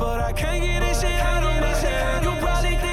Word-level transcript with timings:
but 0.00 0.18
I 0.18 0.32
can't 0.32 0.62
get 0.64 0.80
this 0.80 1.02
shit 1.02 1.12
out 1.12 1.44
of 1.44 1.60
my 1.60 1.74
head. 1.76 2.24
You 2.24 2.32
probably 2.40 2.89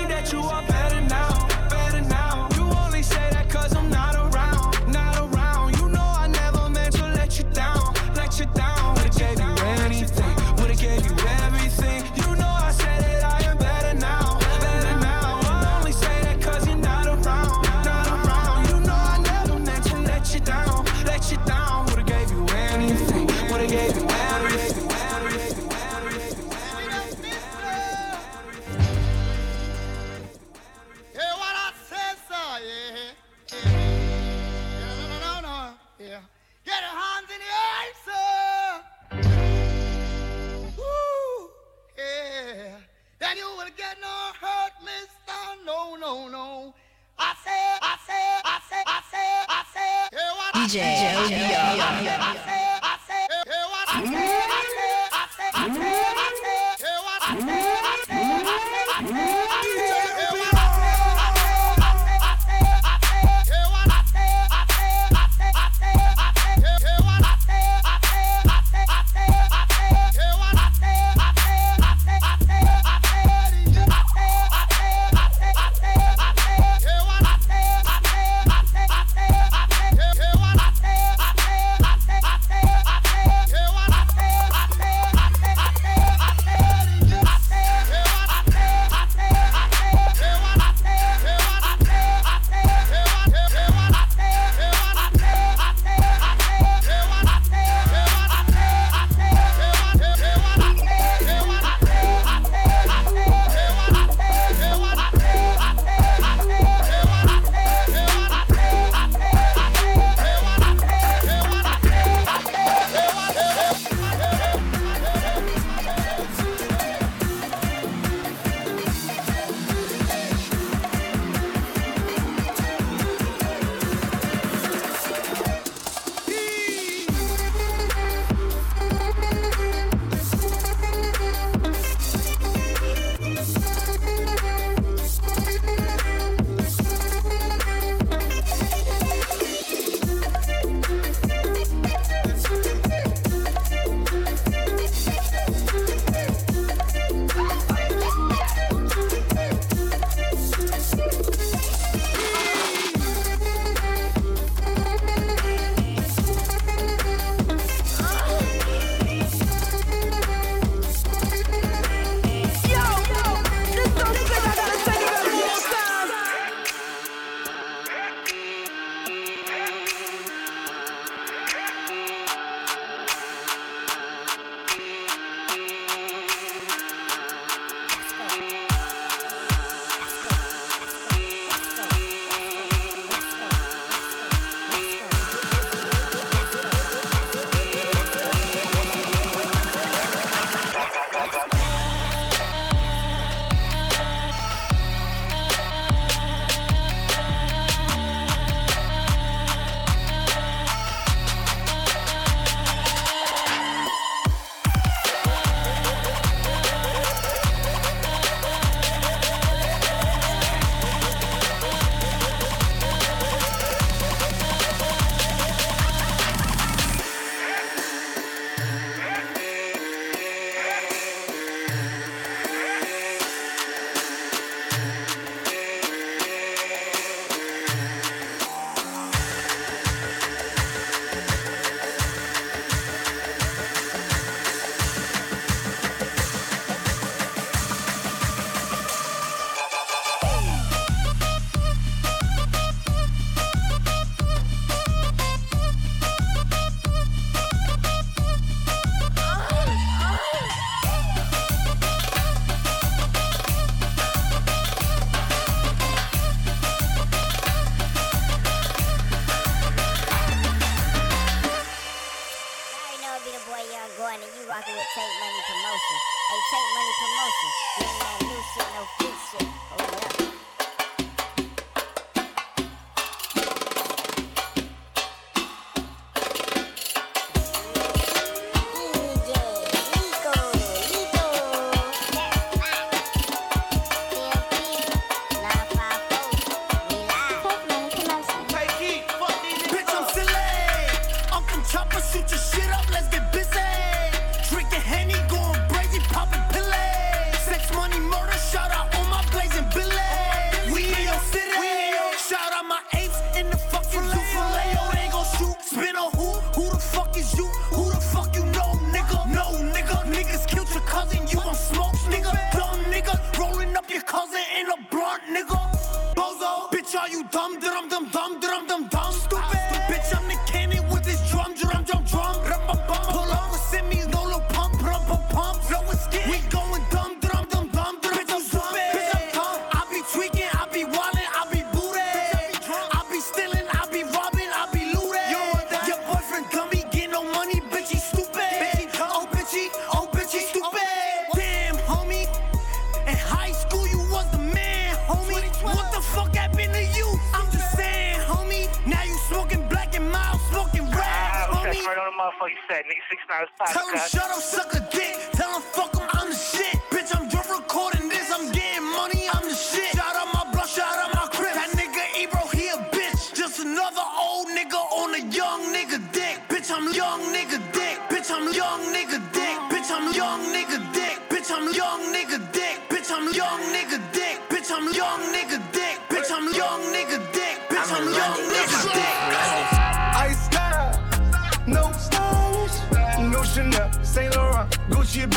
Yo, 263.17 263.23
be 263.23 263.31
the 263.31 263.43
boy 263.49 263.57
Young 263.73 263.89
Gordon, 263.97 264.21
and 264.21 264.31
you 264.37 264.47
rockin' 264.47 264.75
with 264.75 264.85
Take 264.93 265.13
Money 265.19 265.41
Promotion. 265.49 265.97
Hey, 266.29 266.39
Take 266.51 266.69
Money 266.75 266.93
Promotion. 267.01 267.49
Ain't 267.81 267.97
man, 267.97 268.19
new 268.29 268.41
shit, 268.53 268.67
no 268.75 268.83
free 268.97 269.15
shit. 269.31 269.47
Oh, 269.79 270.06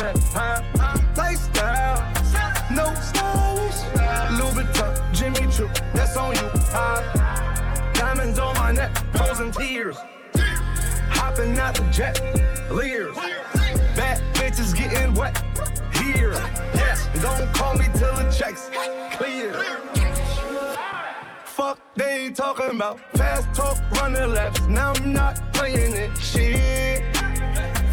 Bag, 0.00 0.16
huh? 0.32 0.62
Lifestyle, 1.14 2.00
no 2.72 2.86
stylish, 2.94 3.82
Louis 4.38 4.64
Vuitton, 4.64 5.12
Jimmy 5.12 5.52
Choo, 5.52 5.68
that's 5.92 6.16
on 6.16 6.34
you, 6.36 6.50
huh? 6.72 7.92
Diamonds 7.92 8.38
on 8.38 8.54
my 8.54 8.72
neck, 8.72 8.96
frozen 9.14 9.52
tears, 9.52 9.98
hopping 11.10 11.58
out 11.58 11.74
the 11.74 11.84
jet, 11.92 12.18
leers, 12.70 13.14
bad 13.94 14.22
bitches 14.36 14.74
getting 14.74 15.12
wet 15.12 15.36
here, 15.92 16.32
yes. 16.72 17.06
Don't 17.20 17.52
call 17.52 17.74
me 17.74 17.84
till 17.92 18.14
the 18.16 18.34
checks 18.34 18.70
clear. 19.18 19.52
Fuck, 21.44 21.78
they 21.94 22.24
ain't 22.24 22.36
talking 22.36 22.70
about 22.70 23.00
fast 23.16 23.52
talk, 23.54 23.78
running 24.00 24.30
laps. 24.30 24.62
Now 24.66 24.94
I'm 24.96 25.12
not 25.12 25.52
playing 25.52 25.94
it. 25.94 26.16
Shit. 26.16 27.19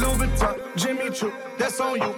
Louis 0.00 0.26
Vuitton, 0.26 0.76
Jimmy 0.76 1.10
Choo, 1.10 1.32
that's 1.58 1.80
on 1.80 1.96
you. 1.96 2.14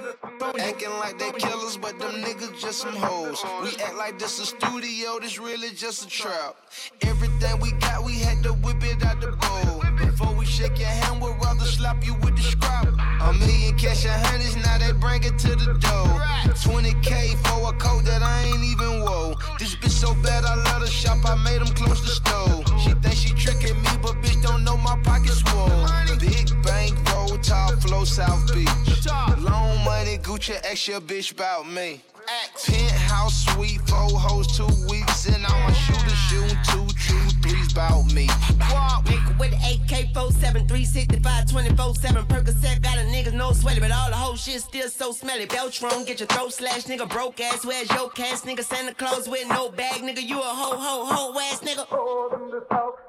Acting 0.58 0.90
like 0.90 1.18
they 1.18 1.30
killers, 1.32 1.76
but 1.76 1.98
them 1.98 2.12
niggas 2.22 2.58
just 2.58 2.80
some 2.80 2.96
hoes. 2.96 3.44
We 3.62 3.70
act 3.82 3.96
like 3.96 4.18
this 4.18 4.38
a 4.40 4.46
studio, 4.46 5.18
this 5.20 5.38
really 5.38 5.70
just 5.70 6.06
a 6.06 6.08
trap. 6.08 6.56
Everything 7.02 7.60
we 7.60 7.72
got, 7.72 8.02
we 8.04 8.14
had 8.14 8.42
to 8.44 8.52
whip 8.54 8.82
it 8.82 9.04
out 9.04 9.20
the 9.20 9.32
bowl. 9.32 9.82
Before 9.98 10.34
we 10.34 10.46
shake 10.46 10.78
your 10.78 10.88
hand, 10.88 11.20
we'd 11.20 11.36
rather 11.42 11.64
slap 11.64 12.04
you 12.04 12.14
with 12.14 12.36
the 12.36 12.42
scrap. 12.42 12.86
A 12.86 13.32
million 13.34 13.76
cash 13.76 14.06
and 14.06 14.26
hundreds, 14.26 14.56
now 14.56 14.78
they 14.78 14.92
bring 14.92 15.22
it 15.22 15.38
to 15.40 15.54
the 15.56 15.74
door. 15.78 16.20
20k 16.56 17.36
for 17.44 17.68
a 17.68 17.78
coat 17.78 18.04
that 18.04 18.22
I 18.22 18.42
ain't 18.44 18.64
even 18.64 19.00
wore. 19.02 19.34
This 19.58 19.76
bitch 19.76 19.90
so 19.90 20.14
bad, 20.22 20.44
I 20.44 20.56
let 20.56 20.80
her 20.80 20.86
shop, 20.86 21.18
I 21.24 21.34
made 21.44 21.60
them 21.60 21.74
close 21.74 22.00
the 22.00 22.08
store. 22.08 22.78
She 22.80 22.90
think 23.02 23.14
she 23.14 23.34
tricking 23.34 23.76
me, 23.82 23.90
but 24.02 24.14
bitch 24.22 24.42
don't 24.42 24.64
know 24.64 24.76
my 24.76 24.96
pockets 25.02 25.40
swole. 25.40 25.86
Big 26.18 26.50
bank, 26.62 26.96
roll 27.36 27.42
top, 27.42 27.80
flow 27.80 28.04
South 28.04 28.52
Beach. 28.54 28.68
Long 29.38 29.84
money, 29.84 30.18
Gucci, 30.18 30.56
ask 30.64 30.88
your 30.88 31.00
bitch 31.00 31.32
about 31.32 31.68
me. 31.68 32.00
Penthouse 32.64 33.46
suite, 33.46 33.80
four 33.86 34.18
hoes, 34.18 34.46
two 34.56 34.66
weeks, 34.90 35.26
and 35.26 35.46
I'ma 35.46 35.72
shoot 35.72 36.02
a 36.02 36.16
shooting 36.26 36.58
two, 36.64 36.86
two, 37.06 37.38
threes 37.40 37.72
about 37.72 38.12
me. 38.12 38.26
Walk, 38.72 39.04
nigga 39.04 39.38
with 39.38 39.50
the 39.52 39.56
AK 39.56 40.12
47, 40.12 40.66
365, 40.66 41.50
24 41.50 41.94
7. 41.94 42.24
Percocet 42.24 42.82
got 42.82 42.98
a 42.98 43.02
nigga 43.02 43.32
no 43.32 43.52
sweaty, 43.52 43.78
but 43.78 43.92
all 43.92 44.10
the 44.10 44.16
whole 44.16 44.34
shit 44.34 44.60
still 44.60 44.88
so 44.88 45.12
smelly. 45.12 45.46
Beltron, 45.46 46.04
get 46.04 46.18
your 46.18 46.26
throat 46.26 46.52
slashed, 46.52 46.88
nigga. 46.88 47.08
Broke 47.08 47.40
ass, 47.40 47.64
where's 47.64 47.88
your 47.92 48.10
cash, 48.10 48.40
nigga? 48.40 48.64
Santa 48.64 48.94
Claus 48.94 49.28
with 49.28 49.48
no 49.48 49.70
bag, 49.70 50.00
nigga. 50.02 50.22
You 50.22 50.40
a 50.40 50.42
ho, 50.42 50.76
ho, 50.76 51.04
ho 51.06 51.38
ass 51.38 51.60
nigga. 51.60 51.86
hoes 51.88 53.05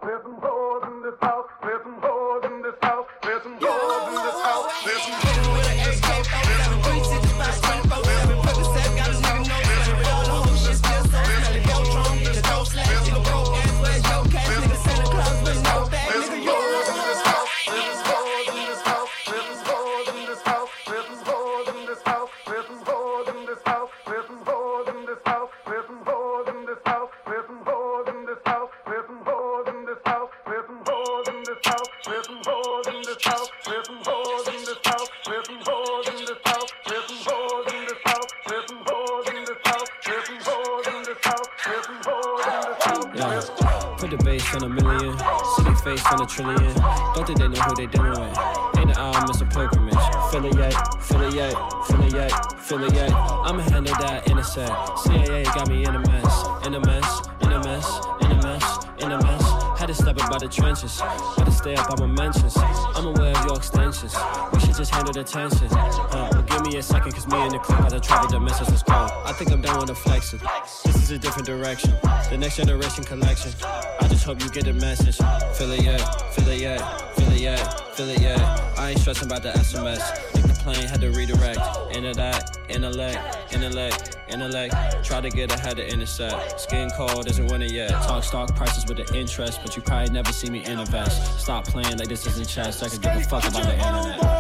tension. 65.28 65.68
Uh, 65.72 66.42
give 66.42 66.66
me 66.66 66.78
a 66.78 66.84
second, 66.84 67.12
cause 67.12 67.28
me 67.28 67.38
and 67.38 67.52
the 67.52 67.60
crew 67.60 67.78
gotta 67.78 68.00
travel 68.00 68.30
the 68.30 68.40
message. 68.40 68.70
Let's 68.70 68.84
go. 68.84 68.94
I 68.94 69.34
think 69.34 69.52
I'm 69.52 69.62
done 69.62 69.78
with 69.78 69.88
the 69.88 69.96
flexing. 69.96 70.40
This 70.86 70.96
is 70.96 71.12
a 71.12 71.18
different 71.20 71.46
direction. 71.46 71.92
The 72.30 72.38
next 72.38 72.58
generation 72.58 73.04
collection. 73.04 73.52
I 74.00 74.08
just 74.08 74.24
hope 74.24 74.42
you 74.42 74.50
get 74.50 74.66
the 74.66 74.74
message. 74.74 75.18
Feel 75.58 75.72
it 75.72 75.84
yet, 75.84 76.00
feel 76.34 76.48
it 76.48 76.62
yet, 76.62 76.80
feel 77.16 77.32
it 77.32 77.42
yet, 77.42 77.96
feel 77.96 78.10
it 78.10 78.22
yet. 78.22 78.40
I 78.78 78.92
ain't 78.92 79.00
stressing 79.00 79.28
about 79.28 79.44
the 79.44 79.52
SMS. 79.52 80.02
Think 80.32 80.48
the 80.48 80.54
plane 80.54 80.88
had 80.88 81.02
to 81.02 81.12
redirect. 81.12 81.60
Into 81.92 82.14
that, 82.14 82.58
intellect, 82.70 83.38
intellect, 83.52 84.18
intellect. 84.30 84.76
Try 85.04 85.22
to 85.22 85.30
get 85.30 85.54
ahead 85.54 85.80
of 85.80 85.88
intercept. 85.88 86.62
Skin 86.62 86.90
cold 86.96 87.28
isn't 87.28 87.48
winning 87.52 87.74
yet. 87.74 87.92
Talk 87.92 88.24
stock 88.24 88.56
prices 88.56 88.86
with 88.88 88.98
the 88.98 89.18
interest, 89.18 89.60
but 89.62 89.76
you 89.76 89.82
probably 89.82 90.14
never 90.14 90.32
see 90.32 90.50
me 90.50 90.66
invest. 90.66 91.40
Stop 91.40 91.66
playing 91.66 91.98
like 91.98 92.08
this 92.08 92.26
isn't 92.28 92.48
chess. 92.48 92.82
I 92.82 92.90
could 92.90 93.02
give 93.02 93.16
a 93.16 93.22
fuck 93.24 93.48
about 93.48 93.64
the 93.64 93.74
internet. 93.74 94.37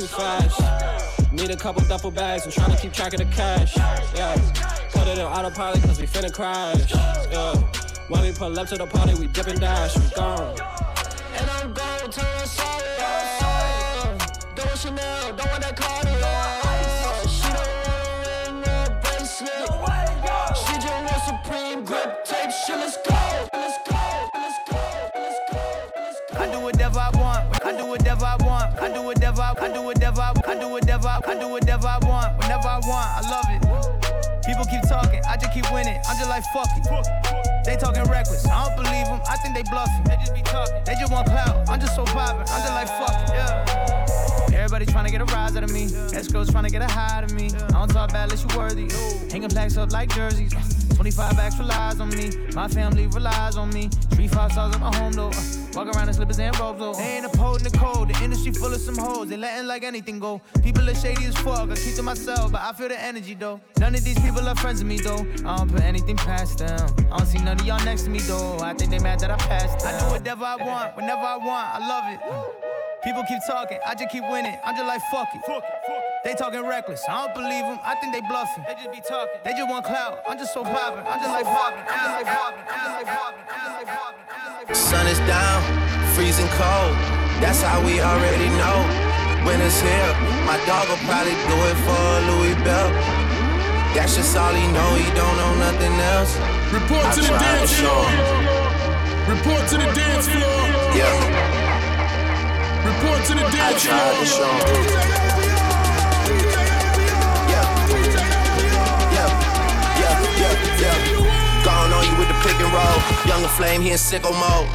Too 0.00 0.06
fast. 0.06 1.32
Need 1.32 1.50
a 1.50 1.56
couple 1.56 1.82
duffel 1.82 2.10
bags, 2.10 2.46
I'm 2.46 2.52
trying 2.52 2.74
to 2.74 2.80
keep 2.80 2.92
track 2.92 3.12
of 3.12 3.18
the 3.18 3.26
cash. 3.26 3.76
Yeah, 4.14 4.34
put 4.92 5.06
it 5.06 5.18
in 5.18 5.26
autopilot 5.26 5.82
cause 5.82 6.00
we 6.00 6.06
finna 6.06 6.32
crash. 6.32 6.90
Yeah, 7.30 7.54
when 8.08 8.22
we 8.22 8.32
pull 8.32 8.58
up 8.58 8.68
to 8.68 8.76
the 8.76 8.86
party, 8.86 9.14
we 9.20 9.26
dip 9.26 9.46
and 9.48 9.60
dash, 9.60 9.96
we 9.98 10.08
gone. 10.16 10.56
And 11.36 11.50
I'm 11.50 11.74
going 11.74 12.10
to 12.10 12.20
the 12.20 12.46
solid. 12.46 12.86
Don't 14.56 14.78
Chanel, 14.78 15.36
don't 15.36 15.50
want 15.50 15.62
that 15.62 15.76
Cartier. 15.76 16.16
She 17.28 17.48
don't 17.52 17.68
want 18.24 18.66
a 18.66 19.00
bracelet. 19.02 19.68
She 20.56 20.74
just 20.80 21.00
want 21.06 21.22
Supreme 21.28 21.84
grip 21.84 22.24
tape. 22.24 22.50
Shit, 22.50 22.78
let's 22.78 22.96
go. 22.96 23.48
Let's 23.52 23.78
go. 23.86 24.00
Let's 24.34 24.58
go. 24.70 24.80
Let's 25.14 26.20
go. 26.32 26.38
I 26.38 26.50
do 26.52 26.60
whatever 26.60 26.98
I 26.98 27.10
want. 27.18 27.29
I 27.90 27.92
do 27.92 27.98
whatever 28.04 28.24
I 28.24 28.36
want. 28.46 28.80
I 28.80 28.94
do 28.94 29.02
whatever 29.02 29.42
I, 29.42 29.54
I 29.58 29.72
do 29.72 29.82
whatever 29.82 30.20
I, 30.20 30.32
I 30.46 30.54
do 30.54 30.68
whatever 30.68 31.08
I, 31.08 31.20
I 31.26 31.34
do 31.34 31.48
whatever 31.48 31.88
I 31.88 31.98
want. 32.06 32.38
Whenever 32.38 32.68
I 32.68 32.78
want, 32.86 33.08
I 33.18 33.20
love 33.26 33.46
it. 33.50 34.46
People 34.46 34.64
keep 34.66 34.82
talking, 34.88 35.20
I 35.28 35.36
just 35.36 35.52
keep 35.52 35.66
winning. 35.72 35.98
I'm 36.08 36.16
just 36.16 36.30
like 36.30 36.44
fuck 36.54 36.68
it. 36.76 37.64
They 37.66 37.76
talking 37.76 38.04
reckless, 38.04 38.46
I 38.46 38.68
don't 38.68 38.76
believe 38.76 39.06
them. 39.06 39.20
I 39.28 39.36
think 39.38 39.56
they 39.56 39.64
bluffing. 39.64 40.04
They 40.04 40.16
just 40.18 40.34
be 40.34 40.42
talking. 40.42 40.80
They 40.84 40.94
just 41.00 41.10
want 41.10 41.26
clout. 41.26 41.68
I'm 41.68 41.80
just 41.80 41.96
so 41.96 42.04
poppin'. 42.04 42.42
I'm 42.42 42.62
just 42.62 42.74
like 42.74 42.86
fuck 42.86 43.28
it. 43.28 43.34
Yeah. 43.34 43.99
Everybody 44.72 44.92
trying 44.92 45.06
to 45.06 45.10
get 45.10 45.20
a 45.20 45.24
rise 45.34 45.56
out 45.56 45.64
of 45.64 45.72
me. 45.72 45.86
Escrows 46.14 46.48
trying 46.48 46.62
to 46.62 46.70
get 46.70 46.80
a 46.80 46.86
high 46.86 47.18
out 47.18 47.24
of 47.24 47.32
me. 47.32 47.46
I 47.46 47.72
don't 47.72 47.88
talk 47.88 48.12
bad 48.12 48.30
unless 48.30 48.44
you 48.44 48.56
worthy. 48.56 48.88
Hanging 49.28 49.48
plaques 49.48 49.76
up 49.76 49.90
like 49.90 50.14
jerseys. 50.14 50.54
25 50.94 51.36
backs 51.36 51.58
relies 51.58 51.98
on 51.98 52.08
me. 52.10 52.30
My 52.54 52.68
family 52.68 53.08
relies 53.08 53.56
on 53.56 53.70
me. 53.70 53.88
Three 54.12 54.28
five 54.28 54.52
stars 54.52 54.72
at 54.72 54.80
my 54.80 54.94
home 54.94 55.12
though. 55.12 55.30
Uh, 55.30 55.42
walk 55.74 55.88
around 55.88 56.06
in 56.06 56.14
slippers 56.14 56.38
and 56.38 56.56
robes 56.60 56.78
though. 56.78 56.92
They 56.92 57.16
ain't 57.16 57.26
upholding 57.26 57.64
the 57.64 57.76
code. 57.76 58.10
The 58.10 58.22
industry 58.22 58.52
full 58.52 58.72
of 58.72 58.80
some 58.80 58.96
hoes. 58.96 59.28
They 59.28 59.36
letting 59.36 59.66
like 59.66 59.82
anything 59.82 60.20
go. 60.20 60.40
People 60.62 60.88
are 60.88 60.94
shady 60.94 61.24
as 61.24 61.34
fuck. 61.38 61.68
I 61.68 61.74
keep 61.74 61.96
to 61.96 62.04
myself, 62.04 62.52
but 62.52 62.60
I 62.60 62.72
feel 62.72 62.90
the 62.90 63.00
energy 63.02 63.34
though. 63.34 63.60
None 63.80 63.96
of 63.96 64.04
these 64.04 64.20
people 64.20 64.46
are 64.46 64.54
friends 64.54 64.84
with 64.84 64.88
me 64.88 64.98
though. 64.98 65.26
I 65.44 65.56
don't 65.56 65.68
put 65.68 65.82
anything 65.82 66.16
past 66.16 66.58
them. 66.58 66.78
I 67.10 67.16
don't 67.16 67.26
see 67.26 67.38
none 67.38 67.58
of 67.58 67.66
y'all 67.66 67.84
next 67.84 68.02
to 68.02 68.10
me 68.10 68.20
though. 68.20 68.60
I 68.60 68.72
think 68.74 68.92
they 68.92 69.00
mad 69.00 69.18
that 69.18 69.32
I 69.32 69.36
passed 69.36 69.80
them. 69.80 69.96
I 69.96 69.98
do 69.98 70.12
whatever 70.12 70.44
I 70.44 70.54
want, 70.64 70.94
whenever 70.94 71.22
I 71.22 71.36
want. 71.38 71.74
I 71.74 71.88
love 71.88 72.04
it. 72.14 72.89
People 73.02 73.24
keep 73.24 73.40
talking, 73.46 73.78
I 73.86 73.94
just 73.94 74.10
keep 74.12 74.24
winning. 74.28 74.52
I'm 74.64 74.76
just 74.76 74.84
like 74.84 75.00
fuck 75.10 75.28
it. 75.32 75.40
They 76.22 76.34
talking 76.34 76.60
reckless, 76.60 77.00
I 77.08 77.24
don't 77.24 77.34
believe 77.34 77.64
them. 77.64 77.80
I 77.80 77.96
think 77.96 78.12
they 78.12 78.20
bluffing. 78.20 78.64
They 78.68 78.74
just 78.76 78.92
be 78.92 79.00
talking. 79.00 79.40
They 79.40 79.52
just 79.56 79.68
want 79.68 79.86
clout. 79.86 80.20
I'm 80.28 80.36
just 80.36 80.52
so 80.52 80.62
poppin'. 80.62 81.00
I'm 81.08 81.16
just 81.16 81.32
like 81.32 81.48
fucking. 81.48 81.80
I'm 81.88 81.96
just 81.96 82.14
like 82.20 82.28
fucking. 82.28 82.64
I'm 82.68 82.80
just 82.84 82.96
like 83.00 83.08
fucking. 83.08 83.44
I'm 83.48 83.60
just 83.64 83.76
like 83.80 83.88
fucking. 83.88 84.24
I'm 84.28 84.40
just 84.44 84.56
like 84.60 84.68
fucking. 84.68 84.84
Sun 84.84 85.06
is 85.08 85.20
down, 85.24 85.64
freezing 86.12 86.50
cold. 86.60 86.92
That's 87.40 87.64
how 87.64 87.80
we 87.80 88.04
already 88.04 88.52
know. 88.60 88.84
Winter's 89.48 89.80
here. 89.80 90.12
My 90.44 90.60
dog 90.68 90.84
will 90.92 91.00
probably 91.08 91.32
do 91.48 91.56
it 91.72 91.78
for 91.88 91.96
a 91.96 92.20
Louis 92.28 92.56
Bell. 92.60 92.92
That's 93.96 94.12
just 94.12 94.36
all 94.36 94.52
he 94.52 94.68
know. 94.76 94.90
He 95.00 95.08
don't 95.16 95.36
know 95.40 95.52
nothing 95.56 95.96
else. 96.12 96.36
Report 96.68 97.00
I 97.00 97.16
to 97.16 97.20
the 97.24 97.32
dance 97.40 97.72
floor. 97.80 98.04
Report 99.24 99.62
to 99.72 99.76
the 99.80 99.88
dance 99.96 100.28
floor. 100.28 100.60
Yeah, 100.92 101.16
Report 103.00 103.24
to 103.24 103.34
the 103.34 103.40
I 103.46 103.72
tried 103.78 104.20
to 104.20 104.26
floor. 104.26 104.26
show. 104.26 105.00
Yeah. 107.48 107.64
Yeah, 109.14 109.28
yeah, 110.00 110.16
yeah, 110.36 110.80
yeah. 110.82 111.64
Gone 111.64 111.92
on 111.92 112.04
you 112.04 112.18
with 112.18 112.28
the 112.28 112.34
pick 112.42 112.60
and 112.60 112.72
roll. 112.72 112.98
Younger 113.26 113.48
flame, 113.48 113.80
he 113.80 113.90
in 113.92 113.96
sicko 113.96 114.32
mode. 114.32 114.68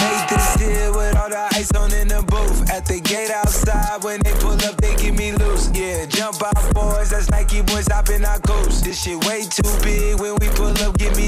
Made 0.00 0.28
this 0.28 0.56
deal 0.56 0.92
with 0.96 1.16
all 1.16 1.28
the 1.28 1.48
ice 1.52 1.70
on 1.72 1.92
in 1.92 2.08
the 2.08 2.22
booth. 2.22 2.70
At 2.70 2.86
the 2.86 3.00
gate 3.00 3.30
outside, 3.30 4.02
when 4.02 4.20
they 4.22 4.32
pull 4.34 4.52
up, 4.66 4.76
they 4.78 4.94
give 4.96 5.16
me 5.16 5.32
loose. 5.32 5.70
Yeah, 5.72 6.06
jump 6.06 6.42
out, 6.42 6.74
boys. 6.74 7.10
That's 7.10 7.30
Nike 7.30 7.62
boys 7.62 7.86
hopping 7.88 8.24
our 8.24 8.40
coast. 8.40 8.84
This 8.84 9.02
shit 9.02 9.24
way 9.26 9.42
too 9.42 9.62
big. 9.82 10.20
When 10.20 10.34
we 10.36 10.48
pull 10.50 10.74
up, 10.82 10.98
give 10.98 11.16
me 11.16 11.16
the 11.16 11.16
loot. 11.16 11.27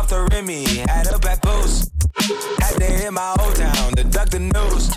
off 0.00 0.08
the 0.08 0.22
Remy, 0.32 0.64
had 0.88 1.08
up 1.08 1.24
at 1.26 1.42
post. 1.42 1.92
Had 2.58 2.80
to 2.80 2.86
hit 2.86 3.12
my 3.12 3.36
old 3.38 3.54
town 3.54 3.92
to 3.96 4.04
duck 4.04 4.30
the 4.30 4.40
news. 4.40 4.88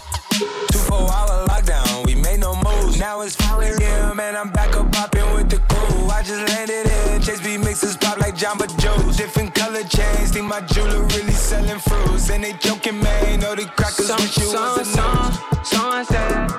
Two 0.72 0.80
four 0.88 1.12
hour 1.12 1.46
lockdown, 1.48 2.06
we 2.06 2.16
made 2.16 2.40
no 2.40 2.56
moves. 2.56 2.98
Now 3.00 3.20
it's 3.22 3.36
4 3.36 3.64
a.m. 3.64 4.20
and 4.20 4.38
I'm 4.38 4.50
back 4.52 4.76
up 4.78 4.92
popping 4.94 5.30
with 5.36 5.50
the 5.50 5.58
crew. 5.58 6.08
I 6.08 6.24
just 6.24 6.48
landed 6.48 6.88
in, 6.88 7.22
Chase 7.22 7.42
B 7.42 7.58
mixes 7.58 7.98
pop 7.98 8.18
like 8.20 8.36
Jamba 8.36 8.68
Juice. 8.80 9.18
Different 9.18 9.54
color 9.54 9.84
chains, 9.84 10.32
think 10.32 10.48
my 10.48 10.62
jeweler 10.62 11.04
really 11.04 11.34
selling 11.34 11.80
fruits. 11.80 12.30
And 12.30 12.44
they 12.44 12.54
joking, 12.54 13.00
man, 13.04 13.42
know 13.42 13.56
the 13.56 13.66
crackers 13.66 14.10
wish 14.10 14.38
it 14.38 14.48
was 14.48 14.78
a 14.78 14.86
news. 14.88 15.68
Sunset. 15.68 16.50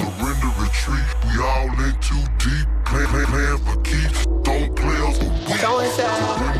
Surrender 0.00 0.52
retreat. 0.56 1.08
We 1.26 1.32
all 1.42 1.68
in 1.84 1.94
too 2.00 2.24
deep. 2.40 2.66
Plan, 2.86 3.06
plan, 3.12 3.26
plan 3.26 3.58
for 3.58 3.80
keeps. 3.82 4.24
Don't 4.42 4.74
play 4.74 4.96
us 5.06 5.18
for 5.18 5.28
weeks. 5.28 5.60
Surrender 5.60 6.59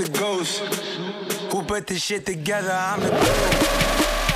A 0.00 0.08
ghost. 0.08 0.60
Who 1.50 1.62
put 1.62 1.86
this 1.86 2.02
shit 2.02 2.26
together? 2.26 2.72
I'm 2.72 3.00
the 3.00 4.35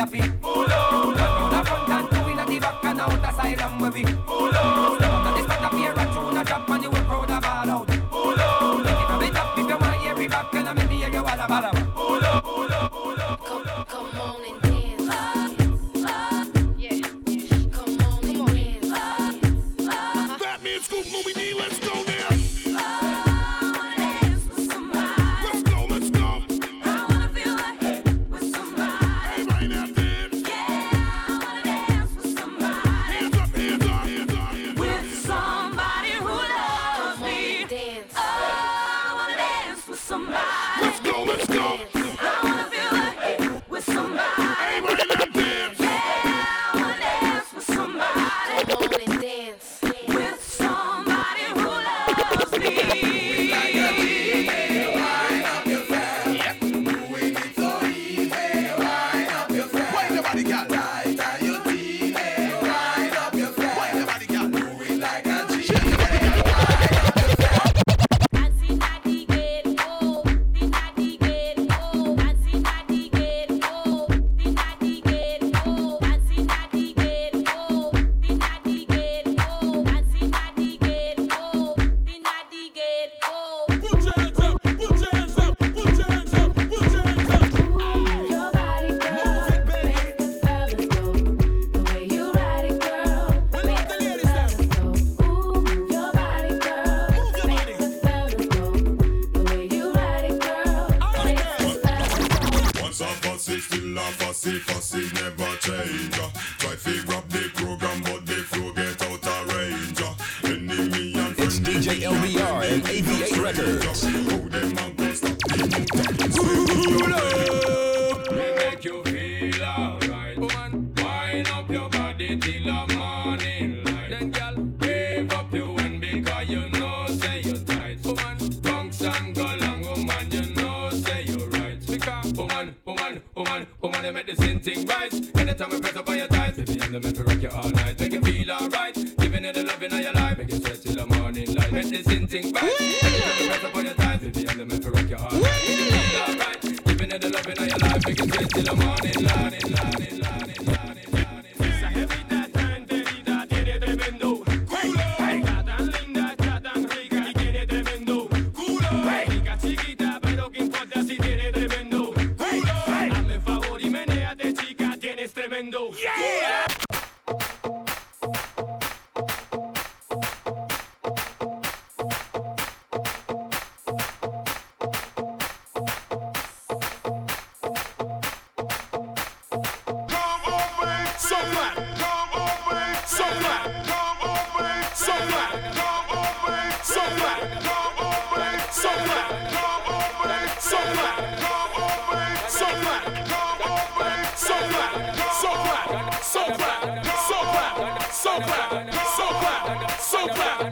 a 0.00 0.06
fit. 0.06 0.49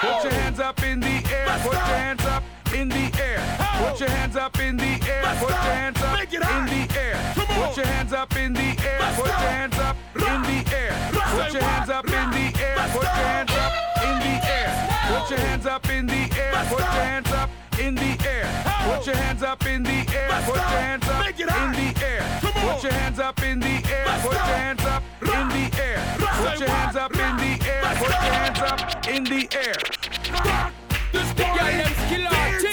Put 0.00 0.24
your 0.24 0.32
hands 0.32 0.60
up 0.60 0.82
in 0.82 1.00
the 1.00 1.22
air. 1.32 1.46
Put 1.62 1.72
your 1.72 1.80
hands 1.80 2.24
up 2.24 2.42
in 2.74 2.88
the 2.88 3.12
air. 3.20 3.40
Put 3.78 4.00
your 4.00 4.08
hands 4.08 4.36
up 4.36 4.58
in 4.58 4.76
the 4.76 4.84
air. 4.84 5.22
Put 5.38 5.50
your 5.50 5.60
hands 5.60 6.02
up 6.02 6.24
in 6.24 6.66
the 6.66 6.98
air. 6.98 7.34
Put 7.54 7.76
your 7.76 7.86
hands 7.86 8.12
up 8.12 8.36
in 8.36 8.52
the 8.52 8.78
air. 8.84 9.14
Put 9.14 9.26
your 9.26 9.36
hands 9.36 9.78
up 9.78 9.96
in 10.14 10.42
the 10.42 10.74
air. 10.74 10.94
Put 11.12 11.52
your 11.52 11.62
hands 11.62 11.90
up 11.90 12.06
in 12.06 12.30
the 12.30 12.60
air. 12.60 12.90
Put 12.92 13.02
your 13.02 13.12
hands 13.12 13.50
up 13.50 13.74
in 14.02 14.18
the 14.20 14.34
air. 14.50 14.90
Put 15.08 15.30
your 15.30 15.38
hands 15.38 15.66
up 15.66 15.90
in 15.90 16.06
the 16.06 16.40
air. 16.40 16.66
Put 16.68 16.78
your 16.78 16.88
hands 16.88 17.32
up 17.32 17.50
in 17.78 17.94
the 17.94 18.28
air. 18.28 18.53
Put 19.04 19.12
your 19.12 19.22
hands 19.22 19.42
up 19.42 19.66
in 19.66 19.82
the 19.82 19.90
air. 20.16 20.28
Let's 20.30 20.46
Put 20.46 20.54
go. 20.54 20.60
your 20.62 20.80
hands 20.80 21.08
up 21.08 21.24
Make 21.26 21.38
it 21.38 21.40
in 21.42 21.72
the 21.72 22.06
air. 22.06 22.40
Come 22.40 22.56
on. 22.56 22.74
Put 22.74 22.84
your 22.84 22.92
hands 22.94 23.18
up 23.18 23.42
in 23.42 23.60
the 23.60 23.66
air. 23.66 24.06
Let's 24.06 24.22
Put 24.22 24.32
go. 24.32 24.38
your 24.38 24.56
hands 24.56 24.84
up 24.86 25.02
in 25.20 25.48
the 25.50 25.82
air. 25.82 26.16
Put 26.16 26.60
your 26.60 26.68
hands 26.70 26.96
up 26.96 27.12
in 27.12 27.34
the 27.36 27.50
air. 27.60 27.84
Let's 27.84 27.98
Put 28.00 28.08
your 28.08 28.32
hands 28.32 28.58
up 28.60 29.06
in 29.06 29.24
the 29.24 29.48
air. 29.52 29.76
Rock 30.32 30.72
this 31.12 31.32
party. 31.34 31.84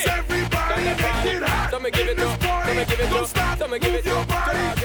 Everybody. 0.08 0.86
Make 0.86 1.36
it 1.36 1.44
hot. 1.44 1.72
Don't 1.72 1.84
give 1.94 2.08
it 2.08 2.20
up. 2.20 2.40
Don't 2.40 2.88
give 2.88 3.00
it 3.02 3.12
up. 3.12 3.60
Don't 3.60 3.82
give 3.82 3.94
it 3.94 4.08
up. 4.08 4.81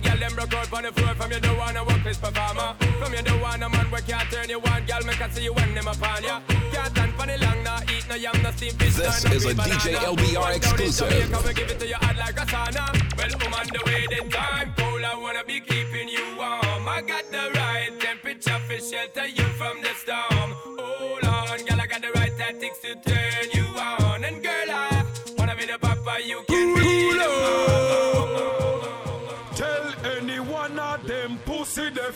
The 0.00 0.08
girl 0.08 0.18
them 0.18 0.34
broke 0.34 0.54
out 0.54 0.72
on 0.72 0.82
the 0.82 0.92
floor 0.92 1.14
from 1.14 1.32
you 1.32 1.40
don't 1.40 1.56
wanna 1.56 1.84
this 2.04 2.18
performer. 2.18 2.74
From 3.00 3.12
you 3.12 3.22
don't 3.22 3.40
want 3.40 3.62
a 3.62 3.68
man 3.68 3.86
where 3.90 4.02
can't 4.02 4.30
turn 4.30 4.48
you 4.48 4.60
on, 4.60 4.84
girl 4.84 5.02
make 5.06 5.20
I 5.20 5.28
see 5.30 5.44
you 5.44 5.52
when 5.54 5.74
them 5.74 5.88
upon 5.88 6.22
ya. 6.22 6.40
Can't 6.72 6.90
stand 6.92 7.12
for 7.14 7.26
the 7.26 7.36
long, 7.38 7.62
nah 7.64 7.80
eat 7.92 8.04
no 8.08 8.14
yam, 8.14 8.36
no 8.42 8.50
steam 8.50 8.72
fish, 8.74 8.94
This 8.94 9.24
no 9.24 9.32
is 9.32 9.44
a 9.44 9.54
DJ. 9.54 9.94
LBR 9.96 10.40
One 10.40 10.54
exclusive. 10.54 11.08
Jamaica, 11.08 11.38
we 11.46 11.54
give 11.54 11.70
it 11.70 11.78
to 11.80 11.86
you 11.86 11.94
hot 11.94 12.16
like 12.16 12.38
a 12.42 12.46
sauna. 12.52 12.84
Well, 13.16 13.32
woman, 13.40 13.66
the 13.72 13.82
way 13.86 14.02
the 14.12 14.20
time 14.28 14.74
cold, 14.76 15.02
I 15.02 15.16
wanna 15.16 15.44
be 15.44 15.60
keeping 15.60 16.08
you 16.08 16.24
warm. 16.36 16.88
I 16.88 17.02
got 17.02 17.24
the 17.30 17.44
right 17.58 17.92
temperature 17.98 18.60
for 18.68 18.78
shelter 18.78 19.26
you 19.26 19.48
from 19.58 19.80
the 19.82 19.92
storm. 20.02 20.50
Hold 20.78 21.24
on, 21.24 21.58
girl, 21.64 21.80
I 21.80 21.86
got 21.86 22.02
the 22.02 22.12
right 22.14 22.34
tactics 22.36 22.78
to 22.84 22.94
turn 23.08 23.50
you 23.54 23.55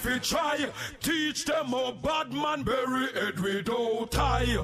fi 0.01 0.19
try. 0.19 0.67
Teach 1.01 1.45
them 1.45 1.67
how 1.67 1.93
bad 1.93 2.33
man 2.33 2.63
bury 2.63 3.13
head 3.13 3.39
without 3.39 4.11
tie. 4.11 4.57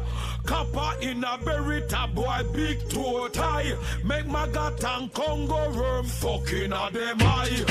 Kappa 0.46 0.96
in 1.00 1.24
a 1.24 1.38
berry 1.44 1.82
tab 1.88 2.14
boy 2.14 2.42
big 2.52 2.78
toe 2.88 3.28
tie. 3.28 3.74
Make 4.04 4.26
my 4.26 4.48
gat 4.48 4.82
and 4.84 5.12
Congo 5.12 5.72
worm 5.76 6.06
fucking 6.06 6.72
a 6.72 6.90
them 6.90 7.18
eye. 7.20 7.64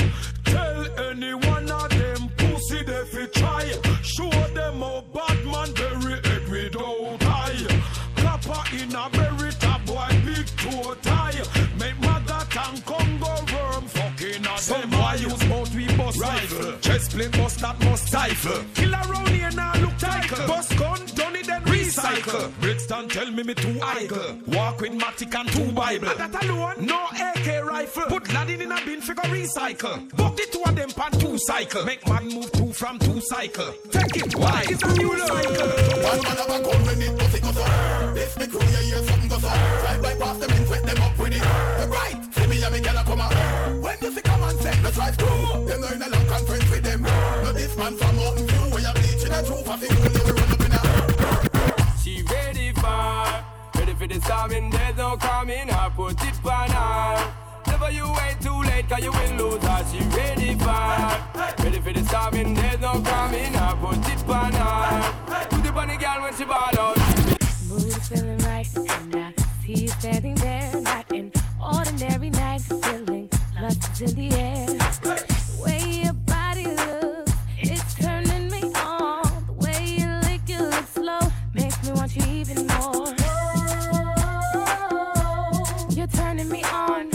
Tell 0.44 1.00
any 1.08 1.34
one 1.34 1.70
of 1.70 1.90
them 1.90 2.28
pussy 2.36 2.82
they 2.84 3.04
fi 3.04 3.26
try. 3.26 3.66
Show 4.02 4.30
them 4.30 4.80
how 4.80 5.04
bad 5.12 5.44
man 5.44 5.72
bury 5.74 6.20
head 6.26 6.48
without 6.48 7.20
tie. 7.20 7.80
Kappa 8.16 8.58
in 8.80 8.94
a 8.94 9.10
berry 9.10 9.50
tab 9.52 9.84
boy 9.86 10.08
big 10.24 10.46
toe 10.62 10.94
tie. 11.02 11.42
Make 11.80 11.98
my 12.00 12.22
gat 12.26 12.56
and 12.68 12.84
Congo 12.84 13.34
worm 13.52 13.84
fucking 13.88 14.46
a 14.46 14.56
them 14.68 14.94
eye. 14.94 15.45
Use 16.06 16.18
mouth 16.18 16.32
bust 16.32 16.52
rifle. 16.52 16.78
Chest 16.80 17.10
plate 17.12 17.32
bust 17.32 17.58
that 17.60 17.80
must 17.80 18.06
stifle. 18.06 18.64
Kill 18.74 18.94
around 18.94 19.28
here 19.28 19.50
now 19.52 19.72
look 19.80 19.96
title. 19.98 20.46
Bust 20.46 20.76
gun, 20.76 21.06
done 21.14 21.36
it 21.36 21.46
then 21.46 21.62
recycle. 21.62 22.60
Brixton 22.60 23.08
tell 23.08 23.30
me 23.30 23.42
me 23.42 23.54
too 23.54 23.78
idle. 23.82 24.38
Walk 24.46 24.80
with 24.80 24.92
Matic 24.92 25.34
and 25.34 25.48
two 25.50 25.72
Bible. 25.72 26.08
And 26.08 26.18
that 26.18 26.44
alone, 26.44 26.86
no 26.86 27.06
AK 27.12 27.64
rifle. 27.64 28.04
Put 28.04 28.32
ladding 28.32 28.60
in 28.60 28.72
a 28.72 28.84
bin 28.84 29.00
figure 29.00 29.22
recycle. 29.24 30.16
Buck 30.16 30.36
the 30.36 30.46
two 30.50 30.62
of 30.64 30.76
them 30.76 30.90
pan 30.90 31.12
two 31.12 31.38
cycle. 31.38 31.84
Make 31.84 32.06
man 32.08 32.28
move 32.28 32.50
two 32.52 32.72
from 32.72 32.98
two 32.98 33.20
cycle. 33.20 33.72
Take 33.90 34.16
it, 34.16 34.36
why? 34.36 34.64
It's 34.68 34.82
a 34.82 34.92
new 34.94 35.18
cycle. 35.18 35.68
One 36.02 36.22
man 36.22 36.36
have 36.36 36.50
a 36.50 36.62
gun 36.62 36.86
when 36.86 37.02
it 37.02 37.18
pussy 37.18 37.40
goes 37.40 37.56
up. 37.56 38.14
This 38.14 38.36
me 38.38 38.46
crew, 38.46 38.60
you 38.60 38.76
hear 38.76 39.02
something 39.04 39.28
goes 39.28 39.44
up. 39.44 39.80
Drive 39.80 40.02
by 40.02 40.14
past 40.14 40.40
them 40.40 40.50
and 40.50 40.70
wet 40.70 40.82
them 40.84 41.02
up 41.02 41.18
with 41.18 41.32
it. 41.32 41.42
Right, 41.86 42.35
see 42.46 42.58
me 42.58 42.64
and 42.64 42.74
me 42.74 42.80
gyal 42.80 43.00
a 43.00 43.04
come 43.04 43.20
out. 43.20 43.32
When 43.82 43.96
you 44.00 44.10
see 44.12 44.20
come 44.20 44.42
and 44.42 44.58
say, 44.60 44.74
let's 44.82 44.96
drive 44.96 45.16
through. 45.16 45.66
Them 45.66 45.80
no 45.80 45.88
in 45.88 46.02
a 46.02 46.08
long 46.08 46.26
conference 46.26 46.70
with 46.70 46.82
them. 46.82 47.02
No 47.02 47.52
this 47.52 47.76
man 47.76 47.96
from 47.96 48.16
Mountain 48.16 48.46
View, 48.46 48.60
where 48.72 48.80
you 48.80 48.92
bleaching 48.94 49.32
a 49.32 49.42
true 49.42 49.62
for 49.62 49.76
thing 49.76 49.96
when 50.00 50.12
you 50.12 50.22
run 50.32 50.52
up 50.52 50.64
in 50.66 50.72
a. 50.72 51.98
She 52.02 52.22
ready 52.22 52.72
for, 52.72 53.78
ready 53.78 53.94
for 53.94 54.06
the 54.06 54.20
storming, 54.20 54.70
there's 54.70 54.96
no 54.96 55.16
coming, 55.16 55.70
I 55.70 55.88
put 55.90 56.22
it 56.22 56.44
on 56.44 56.70
her. 56.70 57.32
Never 57.66 57.90
you 57.90 58.06
wait 58.12 58.40
too 58.40 58.60
late, 58.62 58.88
cause 58.88 59.02
you 59.02 59.12
will 59.12 59.34
lose 59.36 59.64
her. 59.64 59.84
She 59.90 59.98
ready 60.16 60.54
for, 60.54 61.62
ready 61.62 61.80
for 61.80 61.92
the 61.92 62.04
storming, 62.04 62.54
there's 62.54 62.80
no 62.80 63.00
coming, 63.02 63.56
I 63.56 63.74
put 63.80 64.08
it 64.08 64.28
on 64.28 64.52
her. 64.52 65.46
Put 65.50 65.66
it 65.66 65.76
on 65.76 65.88
the 65.88 65.96
girl 65.96 66.22
when 66.22 66.36
she 66.36 66.44
ball 66.44 66.78
out. 66.78 66.96
Mood 67.68 67.84
is 67.84 68.08
feeling 68.08 68.38
right, 68.38 68.68
and 68.76 69.16
I 69.16 69.34
see 69.64 69.82
you 69.82 69.88
standing 69.88 70.34
there, 70.36 70.80
not 70.80 71.05
the 74.04 74.30
air. 74.32 74.66
Way 75.58 76.02
your 76.04 76.12
body 76.12 76.66
looks, 76.66 77.32
it's 77.58 77.94
turning 77.94 78.50
me 78.50 78.62
on. 78.74 79.22
The 79.46 79.52
way 79.54 79.96
you 79.98 80.06
lick, 80.28 80.42
you 80.46 80.58
look 80.58 80.86
slow, 80.86 81.20
makes 81.54 81.82
me 81.82 81.92
want 81.92 82.14
you 82.14 82.22
even 82.26 82.66
more. 82.66 83.06
You're 85.90 86.06
turning 86.08 86.50
me 86.50 86.62
on. 86.64 87.10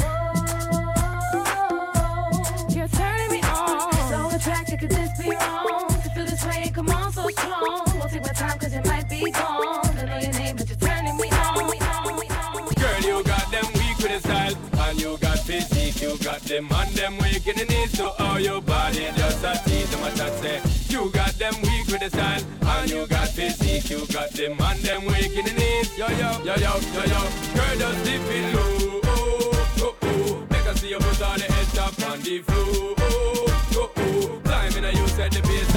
You're 2.69 2.87
turning 2.87 3.31
me 3.31 3.41
on. 3.43 3.93
So 4.09 4.35
attracted, 4.35 4.79
could 4.79 4.89
this 4.89 5.11
be 5.19 5.29
wrong? 5.29 5.87
To 5.87 6.09
feel 6.15 6.25
this 6.25 6.43
way 6.45 6.71
come 6.73 6.89
on 6.89 7.13
so 7.13 7.27
strong. 7.29 7.85
Won't 7.99 8.11
take 8.11 8.25
it 8.25 8.85
might 8.87 9.07
be. 9.07 9.31
I 9.35 10.05
know 10.05 10.17
your 10.17 10.33
name, 10.33 10.55
but 10.55 10.67
you're 10.67 10.77
turning 10.77 11.17
me 11.17 11.29
on. 11.29 11.55
Girl, 12.75 13.01
you 13.01 13.23
got 13.23 13.51
them 13.51 13.65
style, 14.19 14.55
and 14.79 14.99
you 14.99 15.17
got 15.17 15.30
got 16.23 16.41
them 16.41 16.67
and 16.71 16.91
them 16.91 17.17
weak 17.17 17.47
in 17.47 17.55
the 17.55 17.65
knees, 17.65 17.91
so 17.97 18.13
all 18.19 18.39
your 18.39 18.61
body 18.61 19.07
just 19.15 19.43
a 19.43 19.59
tease 19.65 19.89
them 19.89 20.03
a 20.03 20.11
chat 20.15 20.33
say. 20.39 20.61
You 20.87 21.09
got 21.11 21.33
them 21.39 21.53
weak 21.63 21.87
with 21.87 21.99
the 22.01 22.09
style, 22.09 22.43
and 22.61 22.89
you 22.89 23.07
got 23.07 23.27
physique, 23.29 23.89
you 23.89 24.05
got 24.07 24.29
them 24.31 24.57
and 24.59 24.79
them 24.81 25.05
weak 25.05 25.35
in 25.35 25.45
the 25.45 25.53
knees, 25.53 25.97
yo 25.97 26.07
yo 26.09 26.31
yo 26.43 26.55
yo 26.55 26.73
yo 26.95 27.03
yo. 27.13 27.21
Girl, 27.55 27.75
just 27.77 28.03
dip 28.05 28.21
it 28.21 28.55
low, 28.55 29.01
oh 29.03 29.67
oh 29.79 29.95
oh. 30.01 30.47
Make 30.49 30.67
us 30.67 30.81
see 30.81 30.89
you 30.89 30.99
put 30.99 31.21
all 31.21 31.37
the 31.37 31.43
head 31.43 31.67
top 31.73 32.09
on 32.09 32.19
the 32.21 32.39
floor, 32.39 32.95
oh 32.97 33.65
oh 33.75 33.91
oh. 33.97 34.41
Climbing 34.43 34.85
and 34.85 34.97
you 34.97 35.07
set 35.07 35.31
the 35.31 35.41
pace 35.41 35.70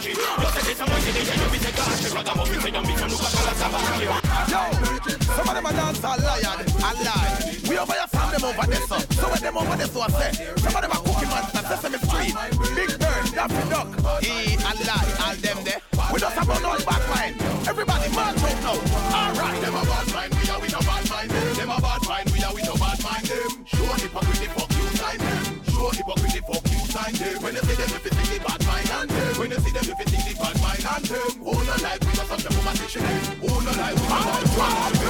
Yo, 0.00 0.16
some 5.36 5.48
of 5.48 5.54
them 5.54 5.66
a 5.66 5.72
dance 5.72 6.04
all 6.04 6.18
lion 6.18 6.60
and 6.60 6.98
lie. 7.04 7.60
We 7.68 7.76
over 7.76 7.92
here 7.92 8.06
from 8.08 8.30
them 8.32 8.44
over 8.44 8.66
there, 8.66 8.80
so. 8.80 8.96
When 9.28 9.40
them 9.42 9.58
over 9.58 9.76
there, 9.76 9.86
so 9.86 10.00
I 10.00 10.08
say. 10.08 10.32
Some 10.56 10.74
of 10.74 10.80
them 10.80 10.90
a 10.90 10.96
cookie 10.96 11.26
monster, 11.26 11.62
Sesame 11.68 11.98
Street. 11.98 12.34
Big 12.74 12.98
Bird, 12.98 13.32
Daffy 13.34 13.68
Duck, 13.68 13.88
E 14.24 14.56
see 29.70 29.78
them, 29.78 29.96
if 29.98 29.98
you 29.98 30.06
think 30.06 30.24
the 30.28 30.34
bad 30.42 30.60
mind 30.60 30.84
and 30.96 31.04
them. 31.04 31.30
Who 31.44 31.52
no 31.52 31.74
like, 31.82 32.00
we 32.00 32.12
just 32.12 32.30
have 32.30 32.42
them 32.42 32.52
competition. 32.52 33.02
Who 33.40 33.48
no 33.48 33.70
like, 33.72 33.94
we 33.94 34.02
just 34.02 34.58
have 34.58 35.00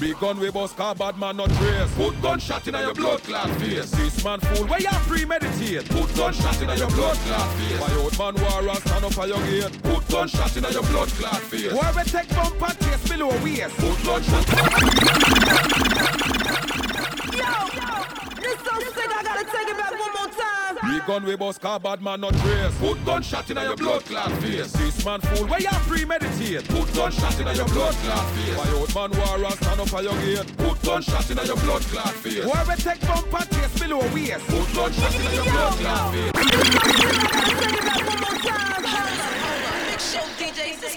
Big 0.00 0.18
gun 0.18 0.38
we 0.40 0.50
bust 0.50 0.76
car 0.76 0.94
bad 0.96 1.16
man 1.16 1.36
not 1.36 1.50
trace. 1.50 1.94
Put 1.94 2.20
gunshot 2.20 2.66
in 2.66 2.74
your 2.74 2.92
blood 2.92 3.22
clot 3.22 3.50
face. 3.60 3.90
This 3.92 4.24
man 4.24 4.40
fool 4.40 4.66
where 4.66 4.80
you 4.80 4.88
premeditate. 5.06 5.88
Put 5.90 6.16
gunshot 6.16 6.60
in 6.60 6.76
your 6.76 6.90
blood 6.90 7.16
clot 7.18 7.48
face. 7.54 7.80
My 7.80 7.94
old 7.94 8.18
man 8.18 8.34
war 8.42 8.68
and 8.68 8.78
stand 8.78 9.04
up 9.04 9.12
for 9.14 9.26
your 9.28 9.38
gate. 9.46 9.82
Put 9.82 10.08
gunshot 10.08 10.56
in 10.56 10.64
your 10.64 10.82
blood 10.82 11.08
clot 11.10 11.40
face. 11.42 11.70
Whoever 11.70 12.02
take 12.02 12.28
bump 12.30 12.62
and 12.62 12.80
chase 12.80 13.08
below 13.08 13.28
waist. 13.44 13.76
Put 13.76 14.02
gunshot. 14.02 14.46
Yo, 17.38 17.52
this 18.42 18.58
so 18.58 18.74
sick, 18.82 19.06
I 19.06 19.22
gotta 19.22 19.44
take 19.44 19.68
it 19.70 19.76
back 19.78 19.92
one 20.00 20.11
more 20.32 20.44
time. 20.44 20.76
We 20.92 21.00
gun 21.06 21.24
we 21.24 21.36
bust 21.36 21.60
car 21.60 21.78
bad 21.80 22.02
man 22.02 22.20
not 22.20 22.34
trace. 22.34 22.78
Put 22.78 23.04
gunshot 23.04 23.50
in 23.50 23.56
your 23.56 23.76
blood 23.76 24.04
clot 24.04 24.32
face. 24.42 24.72
This 24.72 25.04
man 25.04 25.20
fool 25.20 25.46
where 25.46 25.60
you 25.60 25.68
premeditate. 25.70 26.68
Put 26.68 26.94
gunshot 26.94 27.40
in 27.40 27.56
your 27.56 27.66
blood 27.66 27.94
clot 27.94 28.30
face. 28.34 28.56
My 28.56 28.72
old 28.72 28.94
man 28.94 29.10
war 29.18 29.44
and 29.44 29.54
stand 29.54 29.80
up 29.80 29.88
for 29.88 30.02
your 30.02 30.14
gate. 30.20 30.56
Put 30.56 30.82
gunshot 30.82 31.30
in 31.30 31.38
your 31.46 31.56
blood 31.56 31.82
clot 31.82 32.14
face. 32.14 32.44
Whoever 32.44 32.76
take 32.76 33.00
bumper 33.02 33.44
chase 33.54 33.78
below 33.78 34.00
waist. 34.14 34.46
Put 34.46 34.74
gunshot 34.74 35.14
in 35.14 35.34
your 35.34 35.44
blood 35.44 35.78
clot 35.78 36.14
face. 36.14 36.32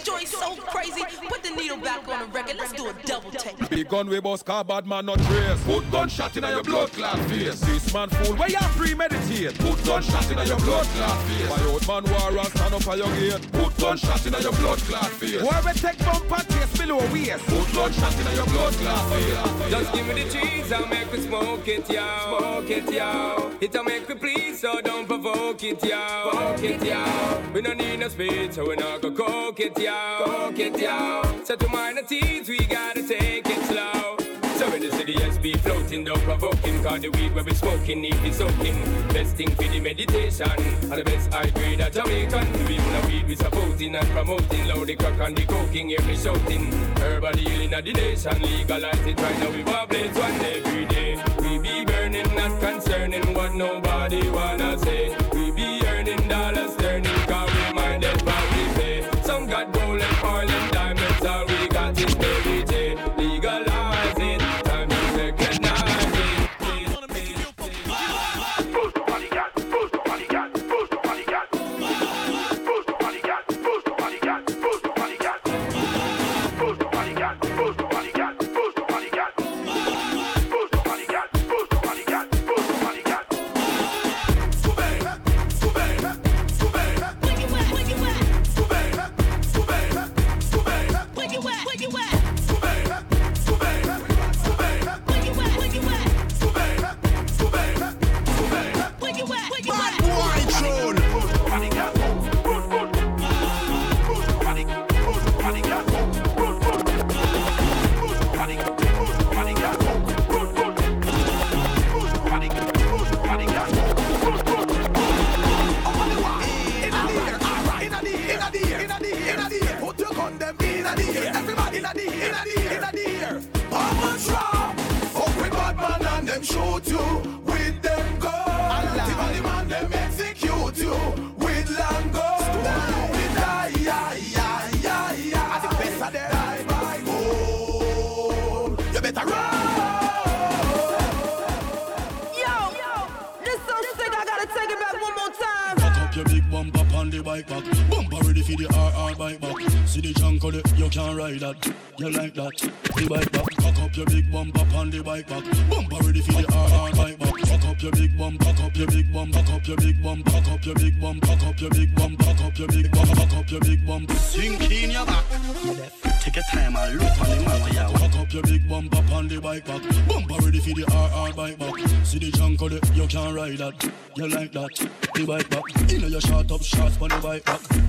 Joint 0.05 0.27
so 0.27 0.55
crazy. 0.55 1.03
Put 1.27 1.43
the 1.43 1.49
needle 1.49 1.77
back 1.77 2.07
on 2.07 2.19
the 2.19 2.27
record. 2.27 2.57
Let's 2.57 2.73
do 2.73 2.87
a 2.87 2.93
double 3.05 3.31
take. 3.31 3.69
Big 3.69 3.89
gun 3.89 4.07
we 4.07 4.19
bust 4.19 4.45
car 4.45 4.63
bad 4.63 4.85
man 4.85 5.07
not 5.07 5.19
trace. 5.19 5.63
Put 5.63 5.91
gunshot 5.91 6.37
in 6.37 6.43
your 6.43 6.63
blood 6.63 6.91
clot 6.91 7.19
face. 7.29 7.59
This 7.61 7.93
man 7.93 8.09
fool 8.09 8.35
where 8.35 8.49
you 8.49 8.57
premeditate. 8.77 9.57
Put 9.57 9.83
gunshot 9.83 10.31
in 10.31 10.47
your 10.47 10.59
blood 10.59 10.85
clot 10.85 11.17
face. 11.27 11.49
My 11.49 11.65
old 11.65 11.87
man 11.87 12.03
war 12.11 12.39
and 12.39 12.47
stand 12.49 12.73
up 12.75 12.83
for 12.83 12.95
your 12.95 13.09
gate. 13.17 13.51
Put 13.51 13.77
gunshot 13.77 14.25
in 14.25 14.33
your 14.33 14.53
blood 14.53 14.79
clot 14.79 15.09
face. 15.11 15.41
Whoever 15.41 15.73
take 15.73 15.99
bumper 15.99 16.43
chase 16.53 16.77
below 16.77 16.97
waist. 17.11 17.45
Put 17.45 17.73
gunshot 17.73 18.15
in 18.19 18.35
your 18.35 18.45
blood 18.45 18.73
clot 18.73 19.11
face. 19.11 19.71
Just 19.71 19.93
give 19.93 20.07
me 20.07 20.23
the 20.23 20.29
cheese, 20.29 20.71
I'll 20.71 20.87
make 20.87 21.11
me 21.11 21.19
smoke 21.19 21.67
it, 21.67 21.89
yo. 21.89 22.37
Smoke 22.39 22.69
it, 22.69 22.91
yo. 22.93 23.51
It'll 23.59 23.83
make 23.83 24.07
me 24.07 24.15
please, 24.15 24.59
so 24.59 24.79
don't 24.81 25.07
provoke 25.07 25.63
it, 25.63 25.83
yo. 25.83 26.29
Provoke 26.29 26.63
it, 26.63 26.83
yo. 26.83 27.51
We 27.53 27.61
don't 27.61 27.77
need 27.77 27.99
no 27.99 28.09
speed, 28.09 28.53
so 28.53 28.67
we 28.69 28.75
not 28.75 29.01
go 29.01 29.11
coke 29.11 29.59
it, 29.59 29.77
yo. 29.79 29.94
Coke 30.17 30.59
it, 30.59 30.79
yo. 30.79 31.21
So 31.43 31.55
to 31.55 31.67
minor 31.69 32.01
teens, 32.01 32.49
we 32.49 32.57
gotta 32.65 33.01
take 33.07 33.47
it 33.47 33.65
slow. 33.65 34.17
So 34.57 34.69
when 34.69 34.81
the 34.81 34.91
city 34.91 35.13
SB 35.13 35.59
floating, 35.59 36.03
don't 36.05 36.21
provoking, 36.21 36.81
cause 36.83 37.01
the 37.01 37.09
weed 37.09 37.33
where 37.35 37.43
we 37.43 37.53
smoking, 37.53 38.01
need 38.01 38.21
be 38.23 38.31
soaking. 38.31 38.77
Best 39.09 39.35
thing 39.35 39.51
for 39.51 39.63
the 39.63 39.79
meditation, 39.79 40.49
and 40.49 40.91
the 40.91 41.03
best 41.03 41.33
high 41.33 41.49
grade 41.49 41.81
of 41.81 41.91
Jamaican. 41.93 42.45
To 42.53 42.71
even 42.71 42.93
the 42.95 43.07
weed 43.07 43.27
we 43.27 43.35
supporting 43.35 43.95
and 43.95 44.07
promoting, 44.09 44.67
loud 44.67 44.87
the 44.87 44.95
crack 44.95 45.19
and 45.19 45.37
the 45.37 45.45
coking, 45.45 45.89
hear 45.89 46.01
me 46.03 46.15
shouting. 46.15 46.71
Herbal 46.99 47.37
healing 47.37 47.73
of 47.73 47.83
the 47.83 47.93
nation, 47.93 48.41
legalize 48.41 49.05
it 49.05 49.19
right 49.19 49.39
now, 49.39 49.51
we 49.51 49.61
vibrate 49.63 50.13
one 50.15 50.41
every 50.41 50.85
day. 50.85 51.23
We 51.41 51.57
be 51.59 51.85
burning, 51.85 52.35
not 52.35 52.59
concerning 52.61 53.33
what 53.33 53.53
nobody 53.53 54.29
wanna 54.29 54.77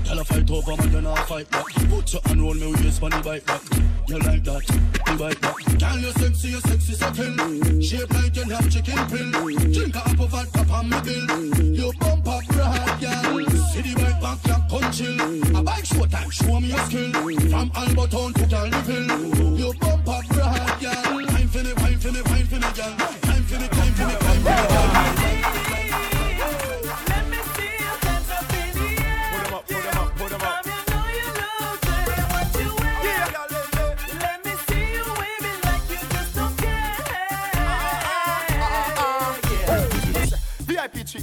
Tell 0.06 0.20
a 0.20 0.24
fight 0.24 0.48
over 0.50 0.76
man, 0.76 0.92
you 0.92 1.00
not 1.00 1.18
fight 1.26 1.50
back. 1.50 1.64
Put 1.64 2.12
your 2.12 2.22
hand 2.26 2.40
round 2.40 2.60
me 2.60 2.72
waist 2.74 3.02
on 3.02 3.10
the 3.10 3.20
bike 3.24 3.44
back. 3.44 3.60
You 4.06 4.18
like 4.20 4.44
that? 4.44 4.62
The 5.04 5.16
bike 5.18 5.40
back. 5.40 5.56
Girl, 5.80 5.98
you 5.98 6.12
sexy, 6.12 6.48
you 6.48 6.60
sexy 6.60 6.94
settle. 6.94 7.82
Shape 7.82 8.14
like 8.14 8.36
you 8.36 8.44
have 8.44 8.70
chicken 8.70 9.02
pill. 9.10 9.30
Drink 9.74 9.96
a 9.96 10.08
apple 10.08 10.28
vodka 10.28 10.62
on 10.70 10.88
me 10.90 11.00
bill. 11.02 11.74
You 11.74 11.92
bump 11.98 12.28
up 12.28 12.46
broad, 12.46 13.00
girl. 13.00 13.50
See 13.74 13.82
the 13.82 13.94
bike 13.98 14.20
back, 14.22 14.38
you 14.46 14.58
come 14.70 14.92
chill. 14.92 15.58
A 15.58 15.62
bike 15.64 15.84
show 15.84 16.06
time, 16.06 16.30
show 16.30 16.60
me 16.60 16.68
your 16.68 16.78
skill. 16.86 17.12
From 17.50 17.70
Alberton 17.74 18.32
to 18.34 18.44
Gallipil. 18.46 19.58
You 19.58 19.74
bump 19.80 20.08
up 20.08 20.24
broad, 20.28 20.78
girl. 20.78 21.26
Time 21.26 21.48
for 21.48 21.64
me, 21.64 21.74
time 21.74 21.98
for 21.98 22.12
me, 22.12 22.22
time 22.22 22.46
for 22.46 22.54
me, 22.54 22.70
girl. 22.78 22.94
Time 23.26 23.42
for 23.42 23.58
me, 23.58 23.68
time 23.68 23.94
for 23.94 24.06
me, 24.06 24.14
time 24.14 24.42
for 24.42 24.50
me, 24.50 24.66
girl. 24.68 24.95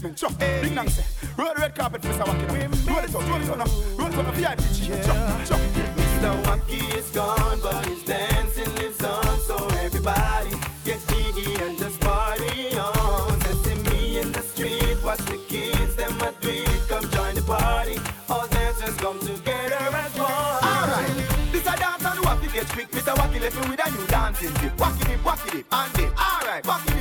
VIP 0.04 0.16
chop. 0.16 0.40
Nang 0.40 0.90
say, 0.90 1.04
roll 1.38 1.54
red 1.58 1.76
carpet 1.76 2.02
Mr. 2.02 2.26
Wacky. 2.26 2.88
Roll 2.88 3.04
it 3.04 3.16
out, 3.16 3.30
roll 3.30 3.42
it 3.42 3.58
now. 3.58 3.66
Roll 3.98 4.08
it 4.08 4.16
out, 4.16 4.34
VIP 4.36 4.60
chop, 5.04 5.46
chop. 5.48 5.60
Mr. 5.96 6.44
Wacky 6.44 6.98
is 6.98 7.10
gone, 7.12 7.60
but 7.62 7.86
his 7.86 8.04
dancing 8.04 8.76
lives 8.76 9.04
on. 9.04 9.40
So 9.40 9.68
everybody 9.80 10.52
get 10.84 11.00
jiggy 11.08 11.56
and 11.64 11.78
just 11.78 12.00
party 12.02 12.78
on. 12.78 13.40
Just 13.42 13.92
me 13.92 14.20
in 14.20 14.32
the 14.32 14.42
street, 14.42 14.98
watch 15.04 15.20
the 15.20 15.40
kids, 15.48 15.96
them 15.96 16.20
a 16.22 16.34
it. 16.48 16.90
Come 16.90 17.10
join 17.12 17.36
the 17.36 17.42
party. 17.42 17.98
All 18.30 18.48
dancers 18.48 18.96
come 18.98 19.20
together 19.20 19.76
as 19.76 20.16
one. 20.18 20.32
Alright, 20.32 21.16
this 21.52 21.66
a 21.66 21.78
dance 21.78 22.04
and 22.04 22.20
wacky 22.26 22.52
get 22.54 22.68
quick. 22.68 22.92
Mr. 22.92 23.16
Wacky 23.16 23.42
left 23.42 23.56
me 23.62 23.70
with 23.70 23.86
a 23.86 23.92
new 23.92 24.08
dancing 24.08 24.54
dip. 24.56 24.76
Wacky 24.78 25.08
dip, 25.08 25.20
wacky 25.22 25.52
dip, 25.52 25.66
and 25.72 25.94
dip. 25.94 26.12
Alright, 26.20 26.64
wacky 26.64 26.93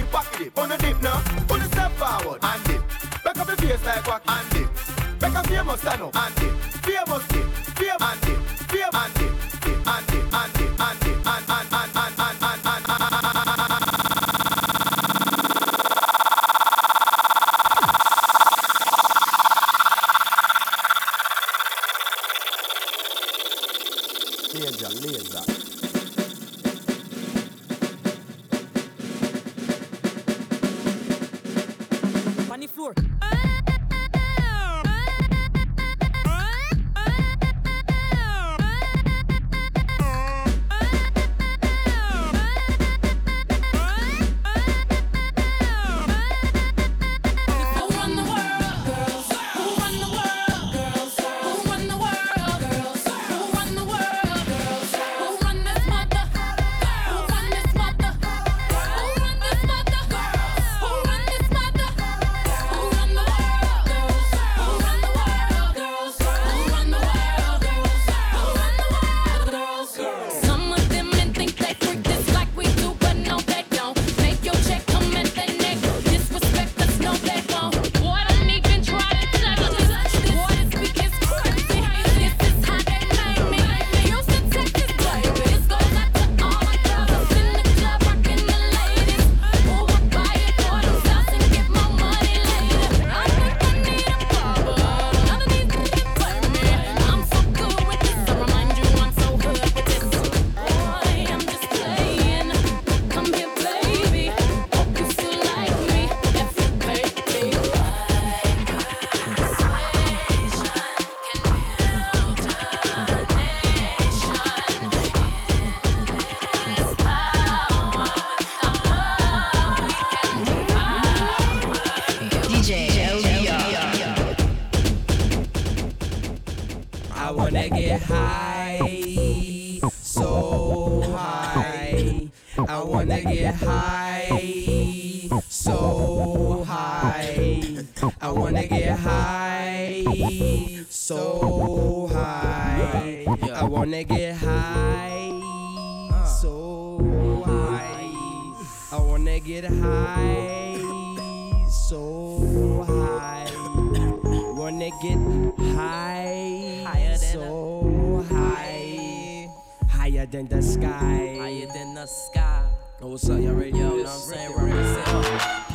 sano 5.76 6.10
and 6.14 6.41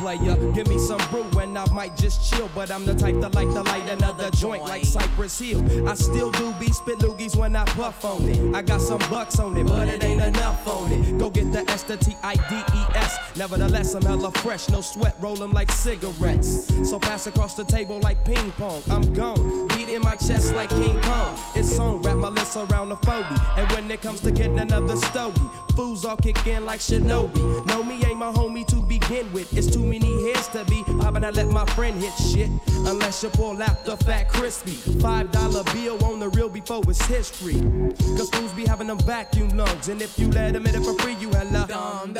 Player, 0.08 0.36
give 0.54 0.66
me 0.68 0.78
some 0.78 1.02
brew 1.10 1.26
and 1.38 1.58
I 1.58 1.70
might 1.74 1.94
just 1.94 2.32
chill. 2.32 2.48
But 2.54 2.70
I'm 2.70 2.86
the 2.86 2.94
type 2.94 3.20
that 3.20 3.34
like 3.34 3.48
to 3.48 3.60
light 3.60 3.90
another 3.90 4.30
joint 4.30 4.62
like 4.62 4.86
Cypress 4.86 5.38
Hill. 5.38 5.86
I 5.86 5.92
still 5.96 6.30
do 6.30 6.54
be 6.58 6.72
spit 6.72 7.00
loogies 7.00 7.36
when 7.36 7.54
I 7.54 7.66
puff 7.66 8.02
on 8.06 8.26
it. 8.26 8.54
I 8.54 8.62
got 8.62 8.80
some 8.80 9.00
bucks 9.10 9.38
on 9.38 9.54
it, 9.58 9.66
but 9.66 9.86
it 9.86 10.02
ain't 10.02 10.22
enough 10.22 10.66
on 10.66 10.90
it. 10.92 11.18
Go 11.18 11.28
get 11.28 11.52
the 11.52 11.70
S, 11.70 11.82
the 11.82 11.98
T, 11.98 12.16
I, 12.22 12.36
D, 12.36 12.56
E, 12.56 12.84
S. 12.94 13.18
Nevertheless, 13.36 13.92
I'm 13.92 14.02
hella 14.02 14.32
fresh, 14.32 14.70
no 14.70 14.80
sweat, 14.80 15.14
roll 15.20 15.42
'em 15.42 15.52
like 15.52 15.70
cigarettes. 15.70 16.72
So 16.88 16.98
pass 16.98 17.26
across 17.26 17.54
the 17.54 17.64
table 17.64 18.00
like 18.00 18.24
ping 18.24 18.50
pong. 18.52 18.82
I'm 18.90 19.12
gone, 19.12 19.68
beat 19.68 19.90
in 19.90 20.00
my 20.00 20.16
chest 20.16 20.54
like 20.54 20.70
King 20.70 20.98
Kong. 21.02 21.38
It's 21.54 21.78
on, 21.78 22.00
wrap 22.00 22.16
my 22.16 22.28
lips 22.28 22.56
around 22.56 22.88
the 22.88 22.96
40. 22.96 23.36
And 23.58 23.70
when 23.72 23.90
it 23.90 24.00
comes 24.00 24.22
to 24.22 24.30
getting 24.30 24.58
another 24.58 24.96
stogie, 24.96 25.50
fools 25.76 26.06
all 26.06 26.16
kick 26.16 26.46
in 26.46 26.64
like 26.64 26.80
Shinobi. 26.80 27.66
No, 27.66 27.82
me 27.84 28.02
ain't 28.22 28.34
my 28.34 28.40
homie 28.40 28.66
to 28.66 28.76
begin 28.76 29.32
with. 29.32 29.56
It's 29.56 29.70
too 29.72 29.84
many 29.84 30.32
heads 30.32 30.48
to 30.48 30.64
be 30.64 30.82
popping. 31.00 31.24
I 31.24 31.30
let 31.30 31.48
my 31.48 31.64
friend 31.66 32.00
hit 32.00 32.12
shit. 32.14 32.50
Unless 32.86 33.22
you 33.22 33.30
pull 33.30 33.60
out 33.62 33.84
the 33.84 33.96
fat 33.98 34.28
crispy. 34.28 34.72
Five 35.00 35.30
dollar 35.30 35.62
bill 35.72 36.02
on 36.04 36.20
the 36.20 36.28
real 36.30 36.48
before 36.48 36.82
it's 36.88 37.04
history. 37.06 37.60
Cause 38.16 38.30
fools 38.30 38.52
be 38.52 38.64
having 38.64 38.88
them 38.88 38.98
vacuum 39.00 39.48
lungs. 39.50 39.88
And 39.88 40.00
if 40.02 40.18
you 40.18 40.28
let 40.28 40.54
them 40.54 40.66
in 40.66 40.74
it 40.74 40.84
for 40.84 40.94
free, 40.94 41.14
you 41.14 41.30
hella 41.30 41.66
dum 41.68 42.12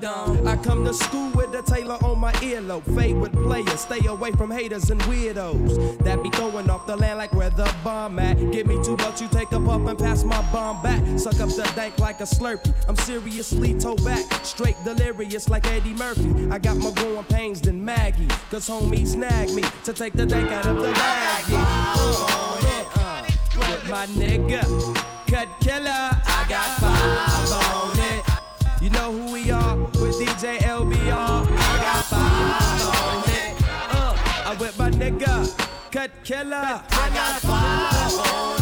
dum. 0.00 0.46
I 0.46 0.56
come 0.56 0.84
to 0.84 0.94
school 0.94 1.30
with 1.32 1.52
the 1.52 1.62
Taylor 1.62 1.98
on 2.04 2.18
my 2.18 2.32
earlobe. 2.34 2.84
Favorite 2.94 3.32
player, 3.32 3.76
stay 3.76 4.04
away 4.06 4.32
from 4.32 4.50
haters 4.50 4.90
and 4.90 5.00
weirdos. 5.02 5.98
That 6.04 6.22
be 6.22 6.30
throwing 6.30 6.70
off 6.70 6.86
the 6.86 6.96
land 6.96 7.18
like 7.18 7.32
where 7.32 7.50
the 7.50 7.72
bomb 7.84 8.18
at. 8.18 8.36
Give 8.52 8.66
me 8.66 8.82
two 8.84 8.96
bucks, 8.96 9.20
you 9.20 9.28
take 9.28 9.52
a 9.52 9.60
puff 9.60 9.86
and 9.86 9.98
pass 9.98 10.24
my 10.24 10.40
bomb 10.52 10.82
back. 10.82 11.00
Suck 11.18 11.40
up 11.40 11.48
the 11.50 11.70
dank 11.76 11.98
like 11.98 12.20
a 12.20 12.24
slurpee. 12.24 12.74
I'm 12.88 12.96
seriously 12.96 13.74
toe 13.78 13.96
back. 13.96 14.24
Straight 14.44 14.76
delirious 14.84 15.43
like 15.48 15.66
Eddie 15.66 15.94
Murphy. 15.94 16.48
I 16.50 16.58
got 16.58 16.76
more 16.76 16.92
growing 16.94 17.24
pains 17.24 17.60
than 17.60 17.84
Maggie. 17.84 18.28
Cause 18.50 18.68
homie 18.68 19.06
snagged 19.06 19.52
me 19.52 19.62
to 19.84 19.92
take 19.92 20.12
the 20.12 20.26
dank 20.26 20.50
out 20.50 20.66
of 20.66 20.76
the 20.76 20.92
baggie. 20.92 21.64
Uh, 22.96 23.24
with 23.56 23.90
my 23.90 24.06
nigga, 24.06 24.62
Cut 25.26 25.48
Killer, 25.60 25.90
I 25.90 26.46
got 26.48 26.78
five 26.78 27.52
on 27.52 27.98
it. 27.98 28.82
You 28.82 28.90
know 28.90 29.12
who 29.12 29.32
we 29.32 29.50
are 29.50 29.76
with 29.76 30.18
DJ 30.20 30.58
LBR. 30.58 31.46
I 31.48 31.76
got 31.82 32.04
five 32.04 32.86
on 32.96 33.24
it. 33.28 33.54
Uh, 33.94 34.50
I'm 34.50 34.58
with 34.58 34.78
my 34.78 34.90
nigga, 34.90 35.90
Cut 35.90 36.10
Killer. 36.22 36.54
I 36.54 37.10
got 37.14 37.40
five 37.40 38.34
on 38.34 38.50
it. 38.50 38.53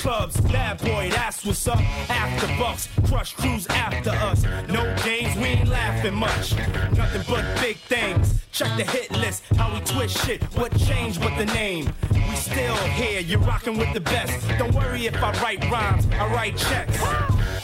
Clubs, 0.00 0.40
bad 0.40 0.78
boy, 0.78 1.10
that's 1.10 1.44
what's 1.44 1.68
up. 1.68 1.78
After 2.08 2.46
bucks, 2.58 2.88
crush 3.06 3.34
crews 3.34 3.66
after 3.68 4.10
us. 4.10 4.44
No 4.68 4.82
games, 5.04 5.36
we 5.36 5.44
ain't 5.44 5.68
laughing 5.68 6.14
much. 6.14 6.56
Nothing 6.96 7.22
but 7.28 7.44
big 7.60 7.76
things. 7.76 8.40
Check 8.50 8.76
the 8.78 8.84
hit 8.84 9.10
list, 9.12 9.42
how 9.56 9.72
we 9.74 9.80
twist 9.80 10.24
shit. 10.24 10.42
What 10.58 10.76
changed 10.78 11.20
but 11.20 11.36
the 11.36 11.44
name? 11.46 11.92
We 12.12 12.34
still 12.36 12.76
here, 12.76 13.20
you're 13.20 13.40
rocking 13.40 13.76
with 13.76 13.92
the 13.92 14.00
best. 14.00 14.48
Don't 14.58 14.74
worry 14.74 15.06
if 15.06 15.16
I 15.22 15.32
write 15.42 15.70
rhymes, 15.70 16.06
I 16.12 16.32
write 16.32 16.56
checks. 16.56 16.96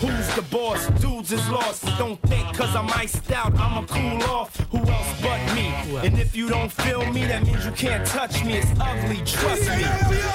Who's 0.01 0.29
the 0.35 0.45
boss? 0.51 0.87
Dudes 1.01 1.33
is 1.33 1.49
lost. 1.49 1.87
Don't 1.97 2.21
think 2.23 2.55
cause 2.55 2.77
I'm 2.77 2.91
iced 2.91 3.31
out, 3.33 3.55
I'ma 3.55 3.87
cool 3.87 4.19
you 6.37 6.49
don't 6.51 6.71
feel 6.71 7.05
me, 7.13 7.25
that 7.25 7.47
means 7.47 7.65
you 7.65 7.73
can't 7.73 8.07
touch 8.07 8.45
me. 8.45 8.59
It's 8.59 8.71
ugly, 8.79 9.17
trust 9.25 9.63
me. 9.63 9.79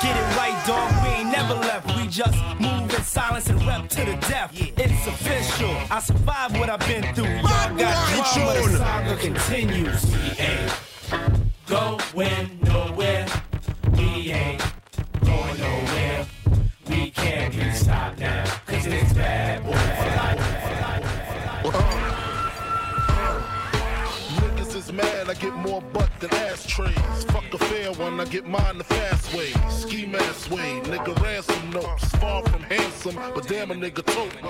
Get 0.02 0.18
it 0.18 0.38
right, 0.38 0.64
dog. 0.66 0.92
We 1.04 1.10
ain't 1.22 1.32
never 1.32 1.54
left. 1.54 1.96
We 1.96 2.08
just 2.08 2.38
move 2.60 2.92
in 2.94 3.04
silence 3.04 3.48
and 3.50 3.64
rep 3.68 3.88
to 3.90 4.06
the 4.06 4.18
death. 4.28 4.52
It's 4.54 5.08
official. 5.08 5.76
I 5.92 6.00
survived 6.00 6.58
what 6.58 6.70
I've 6.70 6.80
been 6.88 7.04
through. 7.14 7.26
Y'all 7.26 7.76
got 7.78 8.34
drama, 8.34 8.70
the 8.70 8.78
saga 8.78 9.18
continues. 9.18 10.91
Get 28.32 28.48
mine 28.48 28.78
the 28.78 28.84
fast 28.86 29.36
way. 29.36 29.52
Ski 29.70 30.06
mask 30.06 30.50
way, 30.50 30.80
nigga 30.86 31.14
ransom 31.22 31.70
notes. 31.72 32.06
Far 32.16 32.42
from 32.44 32.64
handsome, 32.64 33.16
but 33.36 33.46
damn 33.46 33.72
a 33.72 33.76
nigga 33.76 34.06
tote. 34.06 34.42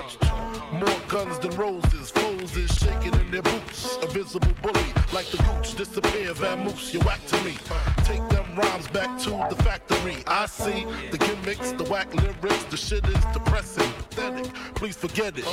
More 0.72 1.00
guns 1.08 1.40
than 1.40 1.50
roses, 1.58 2.12
foes 2.12 2.56
is 2.56 2.70
shaking 2.78 3.16
in 3.20 3.32
their 3.32 3.42
boots. 3.42 3.98
A 4.04 4.08
visible 4.08 4.54
bully, 4.62 4.94
like 5.14 5.26
the 5.32 5.38
gooch, 5.38 5.74
disappear, 5.74 6.32
vamoose, 6.34 6.94
you 6.94 7.00
whack 7.00 7.26
to 7.26 7.44
me. 7.44 7.56
Take 8.04 8.28
them 8.30 8.46
rhymes 8.56 8.88
back 8.90 9.20
to 9.22 9.32
the 9.50 9.64
factory. 9.64 10.18
I 10.28 10.46
see 10.46 10.86
the 11.10 11.18
gimmicks, 11.18 11.72
the 11.72 11.86
whack 11.86 12.14
lyrics, 12.14 12.64
the 12.66 12.78
shit 12.78 13.04
is 13.08 13.26
depressing, 13.34 13.92
pathetic. 13.94 14.54
Please 14.76 14.96
forget 14.96 15.34
it. 15.40 15.46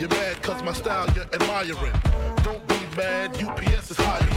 You're 0.00 0.08
mad 0.08 0.42
cause 0.42 0.60
my 0.64 0.72
style 0.72 1.08
you're 1.14 1.32
admiring. 1.32 1.94
Don't 2.42 2.66
be 2.66 2.80
mad, 2.96 3.30
UPS 3.40 3.92
is 3.92 3.96
hiring. 3.98 4.33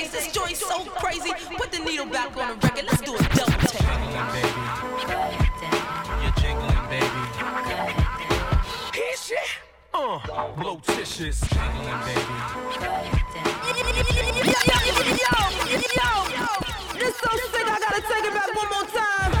Hold 0.00 0.08
up, 0.08 0.08
hold 0.08 0.08
up. 0.08 0.08
Big 0.08 0.08
show 0.08 0.08
DJs, 0.08 0.14
it's 0.14 0.32
Joyce 0.32 0.62
on 0.70 0.84
the 0.84 0.90
record. 0.92 2.84
Let's 2.86 3.02
do 3.02 3.12
a 3.14 3.18
double 3.18 3.60
take. 3.68 3.86
You're 6.22 6.36
jingling, 6.40 6.84
baby. 6.88 7.20
Hit 8.94 9.18
shit. 9.18 9.48
Uh, 9.92 10.18
blow 10.56 10.76
tissues. 10.82 11.40
Jingling, 11.40 12.00
baby. 12.06 12.20
This 16.98 17.16
so 17.16 17.30
sick, 17.36 17.66
I 17.66 17.78
gotta 17.80 18.00
take 18.00 18.24
it 18.24 18.34
back 18.34 18.50
one 18.56 18.70
more 18.70 18.86
time. 18.96 19.32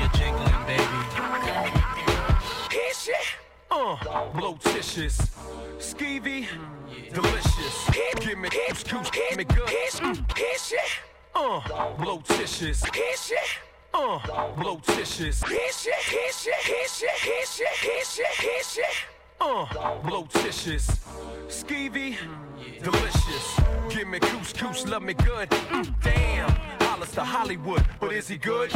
You're 0.00 0.14
jingling, 0.18 0.60
baby. 0.66 0.98
Hit 2.70 2.94
shit. 2.96 3.26
Uh, 3.70 3.96
blow 4.32 4.54
tissues. 4.60 5.16
Skeevy. 5.78 6.46
Delicious. 7.12 7.90
Give 8.20 8.38
me 8.38 8.48
goose, 8.48 8.82
give 9.10 9.36
me 9.36 9.44
good. 9.44 9.68
Mm, 9.68 10.38
Hit 10.38 10.60
shit. 10.60 10.78
Uh, 11.34 11.92
blow 11.96 12.18
tissues. 12.24 12.82
Hit 12.84 13.18
shit. 13.18 13.38
Uh, 13.92 14.18
blow 14.56 14.78
tissues. 14.78 15.42
Hit 15.42 15.74
shit, 15.74 15.92
hit 15.94 16.34
shit, 16.34 16.54
hit 16.54 16.90
shit, 16.90 17.10
hit 17.10 17.48
shit, 17.48 17.68
hit 17.68 18.06
shit, 18.06 18.26
hit 18.26 18.64
shit. 18.64 18.84
Uh, 19.40 19.94
blow 20.00 20.24
tissues. 20.24 20.86
Skeevy. 21.48 22.16
Delicious. 22.82 23.60
Give 23.90 24.08
me 24.08 24.18
couscous, 24.18 24.86
love 24.86 25.02
me 25.02 25.12
good. 25.14 25.50
Mm, 25.50 25.94
damn. 26.02 26.50
Hollis 26.80 27.10
to 27.12 27.22
Hollywood, 27.24 27.84
but 28.00 28.12
is 28.12 28.28
he 28.28 28.38
good? 28.38 28.72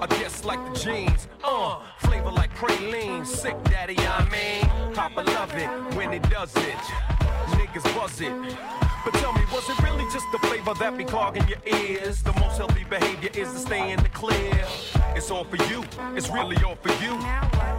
I 0.00 0.06
guess 0.06 0.44
like 0.44 0.64
the 0.72 0.80
jeans. 0.80 1.28
Uh, 1.42 1.80
flavor 1.98 2.30
like 2.30 2.54
praline. 2.56 3.26
Sick 3.26 3.62
daddy, 3.64 3.96
I 3.98 4.26
mean. 4.30 4.94
Papa 4.94 5.20
love 5.20 5.52
it 5.54 5.68
when 5.96 6.12
he 6.12 6.18
does 6.20 6.54
it. 6.56 7.23
Niggas 7.52 7.84
buzz 7.94 8.20
it. 8.20 8.32
But 9.04 9.14
tell 9.14 9.32
me, 9.34 9.42
was 9.52 9.68
it 9.68 9.78
really 9.82 10.04
just 10.12 10.24
the 10.32 10.38
flavor 10.38 10.72
that 10.74 10.96
be 10.96 11.04
clogging 11.04 11.46
your 11.46 11.58
ears? 11.66 12.22
The 12.22 12.32
most 12.40 12.56
healthy 12.56 12.84
behavior 12.84 13.30
is 13.34 13.52
to 13.52 13.58
stay 13.58 13.92
in 13.92 14.02
the 14.02 14.08
clear. 14.08 14.64
It's 15.14 15.30
all 15.30 15.44
for 15.44 15.56
you, 15.70 15.84
it's 16.16 16.30
really 16.30 16.56
all 16.64 16.76
for 16.76 16.92
you. 17.04 17.18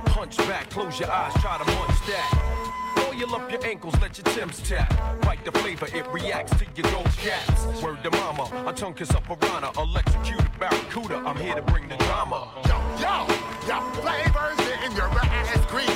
Punch 0.05 0.38
back, 0.38 0.70
close 0.70 0.99
your 0.99 1.11
eyes, 1.11 1.34
try 1.41 1.57
to 1.57 1.66
munch 1.66 1.99
that. 2.07 2.72
Oil 3.09 3.36
up 3.36 3.51
your 3.51 3.66
ankles, 3.66 3.95
let 4.01 4.18
your 4.18 4.26
Tim's 4.36 4.61
tap. 4.61 4.89
Bite 5.22 5.43
the 5.43 5.51
flavor, 5.53 5.88
it 5.93 6.05
reacts 6.13 6.55
to 6.59 6.66
your 6.76 6.91
gold 6.91 7.09
cats. 7.18 7.66
Word 7.82 8.03
to 8.03 8.11
mama, 8.11 8.49
a 8.68 8.74
tongue 8.74 8.93
kiss 8.93 9.09
a 9.09 9.22
piranha, 9.22 9.72
electrocuted 9.78 10.59
barracuda. 10.59 11.16
I'm 11.26 11.38
here 11.38 11.55
to 11.55 11.61
bring 11.63 11.88
the 11.88 11.97
drama. 11.97 12.51
Yo, 12.68 12.78
yo, 13.01 13.26
your 13.68 13.82
flavors 14.01 14.59
in 14.86 14.91
your 14.95 15.09
ass 15.09 15.66
grease. 15.72 15.95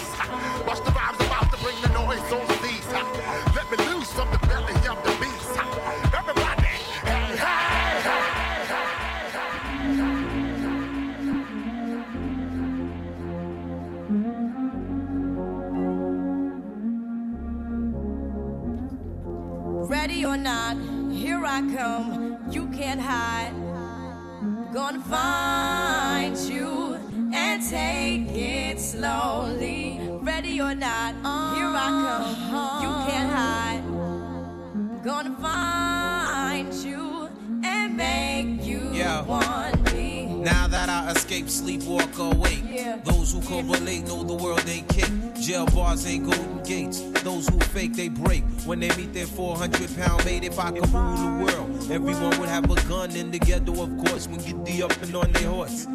Sleep, 41.47 41.83
walk 41.83 42.17
awake. 42.17 42.63
Yeah. 42.69 42.97
Those 43.03 43.31
who 43.33 43.41
correlate 43.41 44.05
know 44.07 44.23
the 44.23 44.33
world 44.33 44.63
ain't 44.67 44.87
kick. 44.89 45.28
Jail 45.49 45.65
bars 45.65 46.05
ain't 46.05 46.25
golden 46.25 46.61
gates. 46.61 47.01
Those 47.23 47.49
who 47.49 47.59
fake, 47.73 47.95
they 47.95 48.07
break. 48.07 48.43
When 48.67 48.79
they 48.79 48.95
meet 48.95 49.13
their 49.13 49.25
400 49.25 49.97
pound 49.97 50.23
mate, 50.23 50.43
if 50.43 50.59
I 50.59 50.69
could 50.69 50.87
rule 50.93 51.15
the 51.15 51.43
world, 51.43 51.91
everyone 51.91 52.39
would 52.39 52.49
have 52.49 52.69
a 52.69 52.75
gun 52.87 53.09
in 53.15 53.31
the 53.31 53.39
ghetto, 53.39 53.81
of 53.81 53.97
course, 53.97 54.27
when 54.27 54.37
get 54.41 54.63
the 54.63 54.83
up 54.83 55.01
and 55.01 55.15
on 55.15 55.31
their 55.31 55.49
horse. 55.49 55.87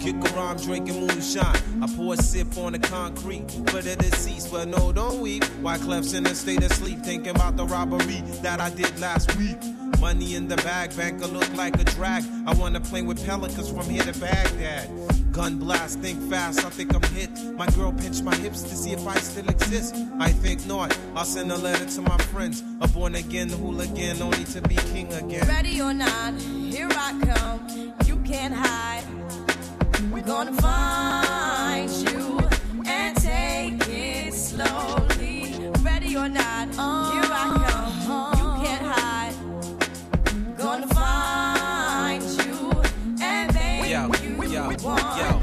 Kick 0.00 0.14
around 0.32 0.62
drinking 0.62 1.00
moonshine. 1.00 1.56
I 1.82 1.88
pour 1.96 2.14
a 2.14 2.16
sip 2.18 2.56
on 2.56 2.74
the 2.74 2.78
concrete 2.78 3.50
for 3.50 3.82
the 3.82 3.96
deceased, 3.96 4.52
but 4.52 4.68
no, 4.68 4.92
don't 4.92 5.20
weep. 5.20 5.42
Wyclef's 5.60 6.12
in 6.12 6.24
a 6.26 6.34
state 6.36 6.62
of 6.62 6.72
sleep, 6.74 7.00
thinking 7.00 7.34
about 7.34 7.56
the 7.56 7.66
robbery 7.66 8.22
that 8.42 8.60
I 8.60 8.70
did 8.70 8.96
last 9.00 9.36
week. 9.36 9.58
Money 9.98 10.36
in 10.36 10.46
the 10.46 10.56
bag, 10.56 10.96
banker 10.96 11.26
look 11.26 11.52
like 11.54 11.78
a 11.80 11.84
drag. 11.84 12.22
I 12.46 12.54
wanna 12.54 12.80
play 12.80 13.02
with 13.02 13.26
pelicans 13.26 13.70
from 13.70 13.90
here 13.90 14.04
to 14.04 14.18
Baghdad. 14.20 14.88
Gun 15.32 15.58
blast, 15.58 16.00
think 16.00 16.20
fast, 16.28 16.64
I 16.64 16.70
think 16.70 16.94
I'm 16.94 17.02
hit. 17.14 17.30
My 17.54 17.66
girl 17.68 17.92
pinched 17.92 18.24
my 18.24 18.34
hips 18.36 18.62
to 18.62 18.74
see 18.74 18.92
if 18.92 18.99
I 19.06 19.18
still 19.18 19.48
exist. 19.48 19.94
I 20.18 20.30
think 20.30 20.66
not. 20.66 20.96
I'll 21.14 21.24
send 21.24 21.50
a 21.52 21.56
letter 21.56 21.86
to 21.86 22.02
my 22.02 22.18
friends. 22.32 22.62
A 22.80 22.88
born 22.88 23.14
again 23.14 23.48
hooligan, 23.48 24.20
only 24.22 24.44
to 24.44 24.60
be 24.62 24.76
king 24.92 25.12
again. 25.12 25.46
Ready 25.48 25.80
or 25.80 25.94
not, 25.94 26.34
here 26.40 26.88
I 26.90 27.18
come. 27.20 27.94
You 28.06 28.16
can't 28.18 28.54
hide. 28.54 29.04
We're 30.12 30.22
gonna 30.22 30.52
find 30.54 31.90
you 31.90 32.38
and 32.86 33.16
take 33.16 33.88
it 33.88 34.34
slowly. 34.34 35.54
Ready 35.82 36.16
or 36.16 36.28
not, 36.28 36.68
here 37.12 37.30
I 37.32 37.46
come. 38.06 38.32
You 38.38 38.66
can't 38.66 38.86
hide. 38.86 39.34
Gonna 40.58 40.86
find 40.88 42.22
you 42.22 42.82
and 43.22 43.54
make 43.54 43.90
Yo, 43.90 44.10
you 44.22 44.52
yo, 44.52 44.68
want 44.82 45.18
yo. 45.18 45.39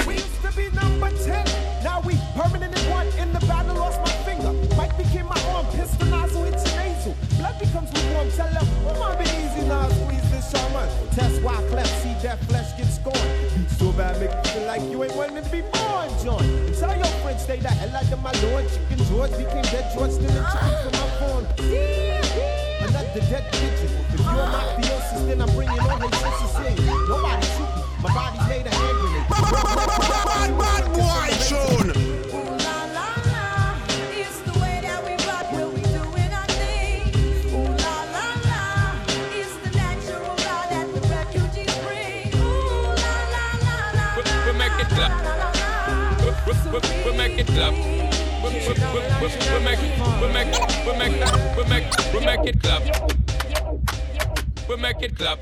Mike 4.78 4.95
became 4.95 5.25
my 5.25 5.41
arm. 5.53 5.65
Pistol 5.73 6.07
nozzle, 6.07 6.43
it's 6.45 6.63
nasal. 6.75 7.15
Blood 7.38 7.57
becomes 7.59 7.91
lukewarm. 7.93 8.30
Tell 8.32 8.51
them, 8.53 8.67
oh, 8.88 8.99
my 8.99 9.15
be 9.15 9.25
easy 9.25 9.67
now. 9.67 9.89
Squeeze 9.89 10.30
this 10.30 10.51
shaman. 10.51 10.88
Test 11.11 11.41
why 11.41 11.55
cleft. 11.69 11.89
See 12.03 12.13
that 12.21 12.39
flesh 12.45 12.78
get 12.78 12.86
scorned. 12.86 13.69
So 13.80 13.91
bad, 13.91 14.19
make 14.19 14.30
you 14.30 14.51
feel 14.53 14.67
like 14.67 14.84
you 14.91 15.03
ain't 15.03 15.15
wanting 15.15 15.43
to 15.43 15.49
be 15.49 15.61
born, 15.61 16.09
John. 16.23 16.43
And 16.45 16.75
tell 16.78 16.95
your 16.95 17.05
friends, 17.25 17.41
stay 17.41 17.59
the 17.59 17.69
hell 17.69 17.95
out 17.95 18.11
of 18.11 18.21
my 18.21 18.32
lord. 18.45 18.65
Chicken 18.69 19.03
George 19.09 19.32
became 19.32 19.65
dead 19.73 19.91
George. 19.97 20.11
Stealing 20.11 20.45
chicken 20.53 20.75
from 20.84 20.93
my 20.93 21.09
phone. 21.17 21.45
Ah, 21.57 22.86
Another 22.88 23.21
dead 23.34 23.45
pigeon. 23.51 23.89
If 24.13 24.19
you're 24.21 24.30
a 24.30 24.47
mafiosis, 24.53 25.28
then 25.28 25.41
I'm 25.41 25.51
bringing 25.55 25.80
all 25.80 25.97
hate 25.97 26.13
we, 47.47 49.29
we 49.53 49.59
make 49.63 49.79
it 49.79 49.95
clap. 49.97 50.15
We, 50.85 50.91
we, 50.91 50.97
make 50.97 51.13
it, 51.13 51.25
we 51.55 51.63
we 51.63 52.25
make 52.25 52.45
it, 52.45 52.55
we 52.55 52.61
clap. 52.61 52.83
We 54.69 54.75
make 54.75 55.01
it 55.01 55.17
clap. 55.17 55.39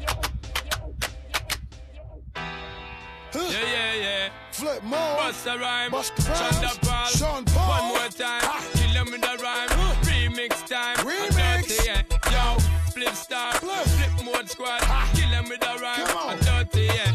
Yeah, 3.34 3.50
yeah, 3.52 3.94
yeah. 3.96 4.30
Flipmode. 4.54 5.18
Bust 5.18 5.48
a 5.48 5.58
rhyme. 5.58 5.92
Busta 5.92 6.30
Rhymes. 6.30 6.78
Paul. 6.78 7.08
Sean 7.08 7.44
Paul. 7.46 7.70
One 7.70 7.88
more 7.90 8.10
time. 8.10 8.42
Kill 8.74 8.94
them 8.94 9.12
with 9.12 9.24
a 9.24 9.38
rhyme. 9.44 9.70
Remix 10.04 10.66
time. 10.66 10.96
Remix. 10.98 11.86
Yeah. 11.86 12.04
Yo, 12.32 12.60
flip 12.92 13.14
star. 13.14 13.54
Flipmode 13.54 14.50
Squad. 14.50 14.82
Kill 15.16 15.30
them 15.32 15.50
with 15.50 15.64
a 15.64 15.78
rhyme. 15.82 16.40
Dirty, 16.40 16.84
yeah. 16.84 17.12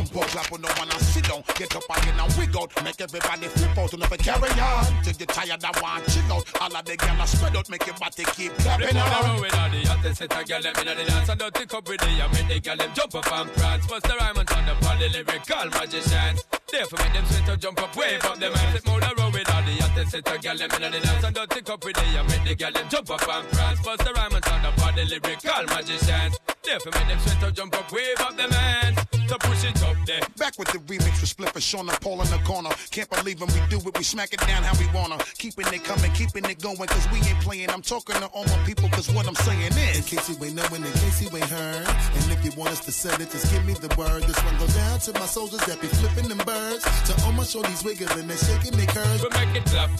Come 0.00 0.06
and 0.06 0.08
say 0.08 0.14
jump 0.14 0.24
up, 0.24 0.30
clap 0.30 0.52
on 0.52 0.60
no 0.62 0.68
one 0.80 0.90
and 0.90 1.00
sit 1.00 1.24
down. 1.24 1.42
Get 1.56 1.76
up 1.76 1.84
again 1.90 2.20
and 2.20 2.32
wig 2.36 2.56
out. 2.56 2.84
Make 2.84 3.00
everybody 3.00 3.46
flip 3.48 3.78
out 3.78 3.92
and 3.92 4.00
never 4.00 4.16
carry 4.16 4.50
on. 4.60 5.02
Till 5.04 5.12
you 5.12 5.26
tired 5.26 5.64
and 5.64 5.76
want 5.82 6.06
chill 6.08 6.32
out. 6.32 6.44
All 6.60 6.76
of 6.76 6.84
the 6.84 6.96
gyal 6.96 7.26
spread 7.26 7.56
out, 7.56 7.68
make 7.68 7.86
your 7.86 7.96
body 7.96 8.24
keep 8.32 8.52
clapping 8.58 8.96
on 8.96 9.36
the 9.36 9.42
with 9.42 9.58
all 9.58 9.70
the 9.70 9.80
hottest 9.88 10.18
set 10.18 10.32
of 10.32 10.48
girl 10.48 10.62
them 10.62 10.74
inna 10.80 10.94
the 10.94 11.04
dance 11.04 11.28
and 11.28 11.38
dirty 11.38 11.66
cup 11.66 11.88
with 11.88 12.00
the 12.00 12.08
I 12.08 12.26
make 12.32 12.48
the 12.48 12.60
girl 12.60 12.76
them 12.76 12.90
jump 12.94 13.14
up 13.14 13.32
and 13.32 13.52
prance. 13.52 13.86
Bust 13.86 14.04
the 14.08 14.14
rhyme 14.16 14.36
and 14.36 14.48
turn 14.48 14.68
up 14.68 14.84
all 14.88 14.98
the 14.98 15.08
lyrical 15.08 15.68
magicians. 15.68 16.40
Therefore 16.70 16.98
make 17.04 17.12
them 17.12 17.26
sweat 17.26 17.48
up, 17.50 17.60
jump 17.60 17.82
up, 17.82 17.96
wave 17.96 18.24
up 18.24 18.38
them 18.38 18.54
hands. 18.54 18.80
Flip 18.80 18.88
on 18.88 19.00
the 19.00 19.10
road 19.20 19.34
with 19.34 19.50
all 19.52 19.62
the 19.68 19.74
hottest 19.84 20.10
set 20.12 20.28
of 20.32 20.38
girl 20.40 20.56
them 20.56 20.70
inna 20.80 20.88
the 20.90 21.00
dance 21.00 21.24
and 21.24 21.34
dirty 21.36 21.60
cup 21.60 21.84
with 21.84 21.96
the 21.96 22.06
I 22.16 22.22
make 22.24 22.44
the 22.48 22.54
girl 22.56 22.72
them 22.72 22.88
jump 22.88 23.10
up 23.10 23.28
and 23.28 23.44
prance. 23.52 23.80
Bust 23.84 24.00
the 24.00 24.12
rhyme 24.16 24.32
and 24.32 24.44
turn 24.44 24.64
up 24.64 24.80
all 24.80 24.92
the 24.96 25.04
lyrical 25.04 25.64
magicians. 25.76 26.34
Therefore 26.64 26.92
make 26.96 27.08
them 27.08 27.20
sweat 27.20 27.44
up, 27.44 27.52
jump 27.52 27.76
up, 27.76 27.92
wave 27.92 28.20
up 28.20 28.36
them 28.36 28.50
hands 28.50 29.09
to 29.30 29.38
push 29.38 29.64
it 29.64 29.82
up 29.84 29.96
there. 30.06 30.20
Back 30.36 30.58
with 30.58 30.68
the 30.74 30.78
remix 30.90 31.22
with 31.22 31.30
Splipper, 31.30 31.62
and 31.78 32.00
Paul 32.00 32.20
in 32.20 32.30
the 32.30 32.38
corner. 32.42 32.70
Can't 32.90 33.08
believe 33.10 33.40
when 33.40 33.48
we 33.54 33.60
do 33.70 33.78
it, 33.78 33.96
we 33.96 34.02
smack 34.02 34.32
it 34.32 34.40
down 34.40 34.64
how 34.64 34.74
we 34.74 34.90
wanna. 34.92 35.18
Keeping 35.38 35.66
it 35.72 35.84
coming, 35.84 36.10
keeping 36.12 36.44
it 36.44 36.58
going, 36.60 36.88
cause 36.88 37.06
we 37.12 37.18
ain't 37.18 37.38
playing. 37.40 37.70
I'm 37.70 37.82
talking 37.82 38.16
to 38.16 38.26
all 38.34 38.44
my 38.44 38.58
people, 38.66 38.88
cause 38.88 39.08
what 39.10 39.28
I'm 39.28 39.36
saying 39.36 39.72
is. 39.72 39.98
In 39.98 40.04
case 40.04 40.28
you 40.28 40.34
ain't 40.44 40.56
knowing, 40.56 40.82
in 40.82 40.92
case 40.98 41.22
you 41.22 41.30
ain't 41.36 41.46
heard. 41.46 41.86
And 41.86 42.32
if 42.32 42.44
you 42.44 42.50
want 42.58 42.70
us 42.70 42.80
to 42.86 42.92
sell 42.92 43.14
it, 43.20 43.30
just 43.30 43.52
give 43.52 43.64
me 43.64 43.74
the 43.74 43.94
word. 43.94 44.24
This 44.24 44.42
one 44.42 44.58
goes 44.58 44.74
down 44.74 44.98
to 44.98 45.12
my 45.14 45.26
soldiers 45.26 45.60
that 45.66 45.80
be 45.80 45.86
flipping 45.86 46.28
them 46.28 46.42
birds. 46.44 46.82
To 47.06 47.14
all 47.24 47.32
my 47.32 47.44
shorties 47.44 47.84
wigglin', 47.84 48.26
they 48.26 48.36
shaking 48.36 48.74
their 48.76 48.90
curves. 48.90 49.22
We 49.22 49.30
make 49.30 49.54
it 49.54 49.64
clap. 49.70 49.90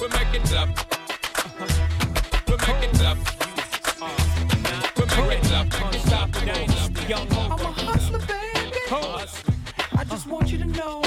We 0.00 0.08
make 0.08 0.32
it 0.32 0.44
clap. 0.48 0.68
We 2.48 2.56
make 2.56 2.88
it 2.88 2.92
clap. 2.96 3.18
We're 4.96 5.06
making 5.06 6.00
clap 6.08 6.19
young. 7.10 7.26
I'm 7.32 7.50
a 7.50 7.72
hustler, 7.72 8.20
baby. 8.20 8.78
I 9.98 10.04
just 10.04 10.28
want 10.28 10.52
you 10.52 10.58
to 10.58 10.64
know. 10.64 11.02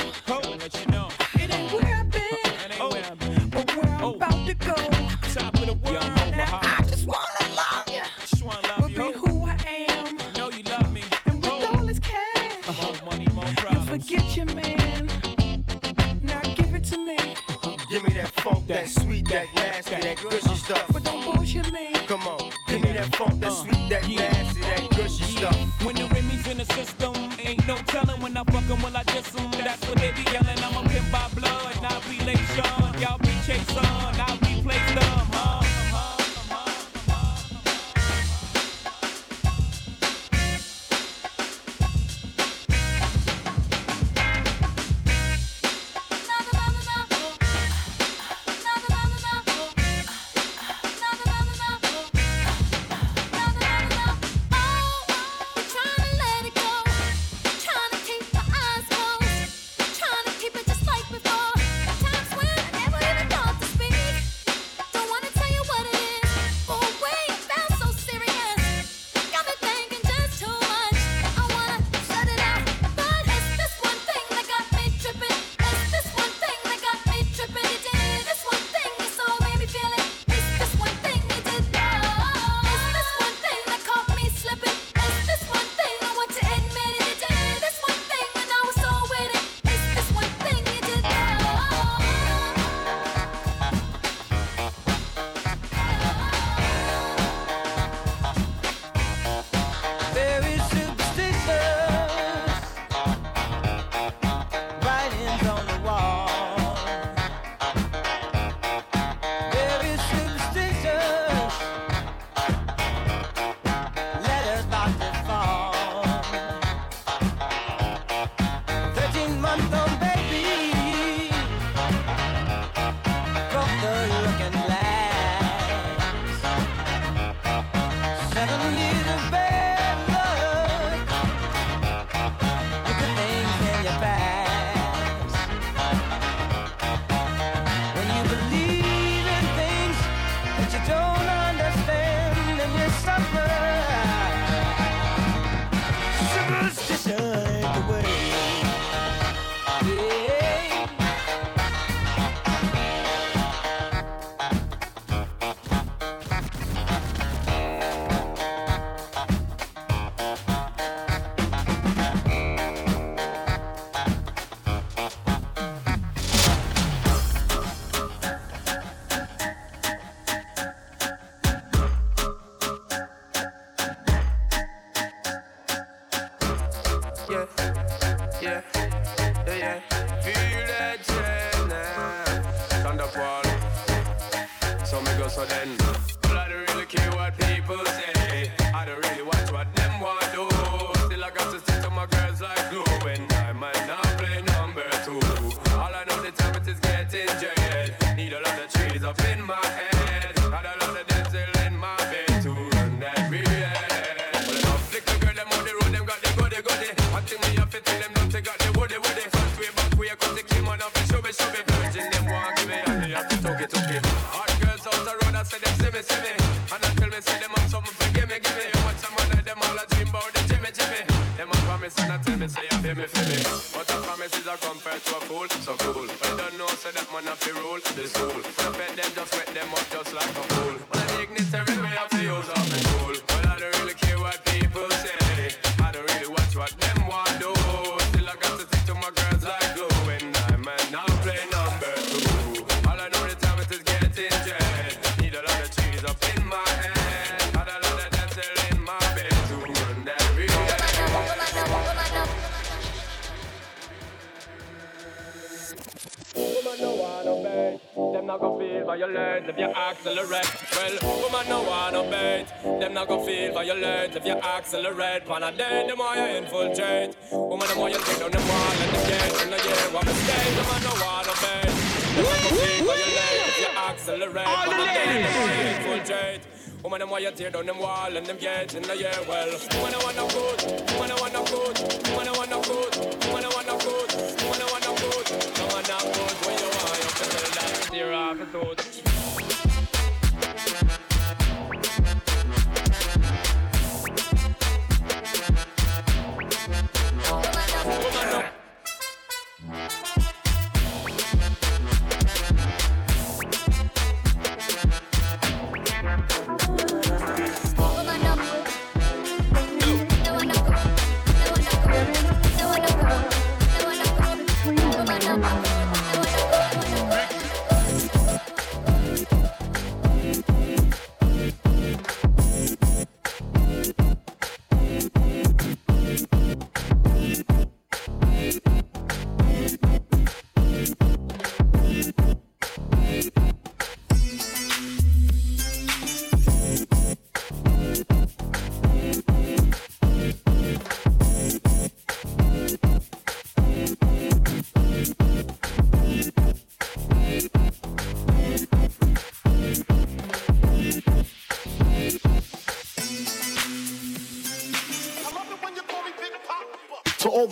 Accelerate. 260.05 260.51
Well, 260.75 261.21
woman 261.21 261.47
no 261.47 261.63
wanna 261.63 262.03
bait. 262.11 262.45
Them 262.63 262.93
not 262.93 263.07
go 263.07 263.23
feel 263.25 263.53
violate 263.53 264.15
if 264.15 264.25
you 264.25 264.33
accelerate. 264.33 265.25
Pan 265.25 265.43
a 265.43 265.51
day, 265.51 265.87
them 265.87 265.97
why 265.97 266.15
you 266.17 266.37
infiltrate. 266.37 267.15
Woman 267.31 267.67
them 267.67 267.79
why 267.79 267.89
you 267.89 267.99
take 267.99 268.19
down 268.19 268.31
them 268.31 268.47
wall 268.47 268.75
and 268.83 268.91
the 268.91 268.99
gate. 269.07 269.43
In 269.43 269.49
the 269.49 269.59
year, 269.63 269.83
what 269.95 270.05
mistake? 270.05 270.55
Woman 270.59 270.83
no 270.83 270.93
wanna 270.99 271.33
bait. 271.39 271.71
Them 272.15 272.25
not 272.27 272.41
go 272.43 272.49
feel 272.51 272.83
violate 272.83 273.47
if 273.47 273.59
you 273.63 273.71
accelerate. 273.79 274.45
Pan 274.45 274.73
a 274.73 274.85
day, 274.93 275.23
them 275.23 275.35
you 275.39 275.63
infiltrate. 275.71 276.41
Woman 276.83 276.99
them 276.99 277.09
why 277.09 277.19
you 277.19 277.31
tear 277.31 277.49
down 277.49 277.65
them 277.65 277.79
wall 277.79 278.17
and 278.17 278.25
them 278.25 278.37
gate 278.37 278.75
in 278.75 278.83
the 278.83 278.97
year. 278.97 279.15
Well, 279.25 279.47
woman 279.47 279.93
I 279.95 280.03
want 280.03 280.17
no 280.17 280.27
good. 280.27 280.59
Woman 280.99 281.11
I 281.11 281.21
want 281.21 281.33
no 281.33 281.43
good. 281.47 281.75
Woman 282.11 282.27
I 282.27 282.31
want 282.35 282.49
no 282.49 282.61
good. 282.61 282.93
Woman 283.23 283.45
I 283.45 283.49
want 283.55 283.67
no 283.67 283.77
good. 283.79 284.09
Woman 284.43 284.61
I 284.61 284.67
want 284.67 284.83
no 284.83 284.93
good. 284.99 285.25
No 285.57 285.63
man 285.71 285.83
not 285.87 286.03
good. 286.03 286.35
When 286.43 286.57
you 286.59 286.69
want, 286.75 286.99
you 286.99 287.09
tell 287.15 287.31
that. 287.55 287.87
Tear 287.89 288.13
off 288.13 288.37
the 288.37 288.45
tooth. 288.51 289.12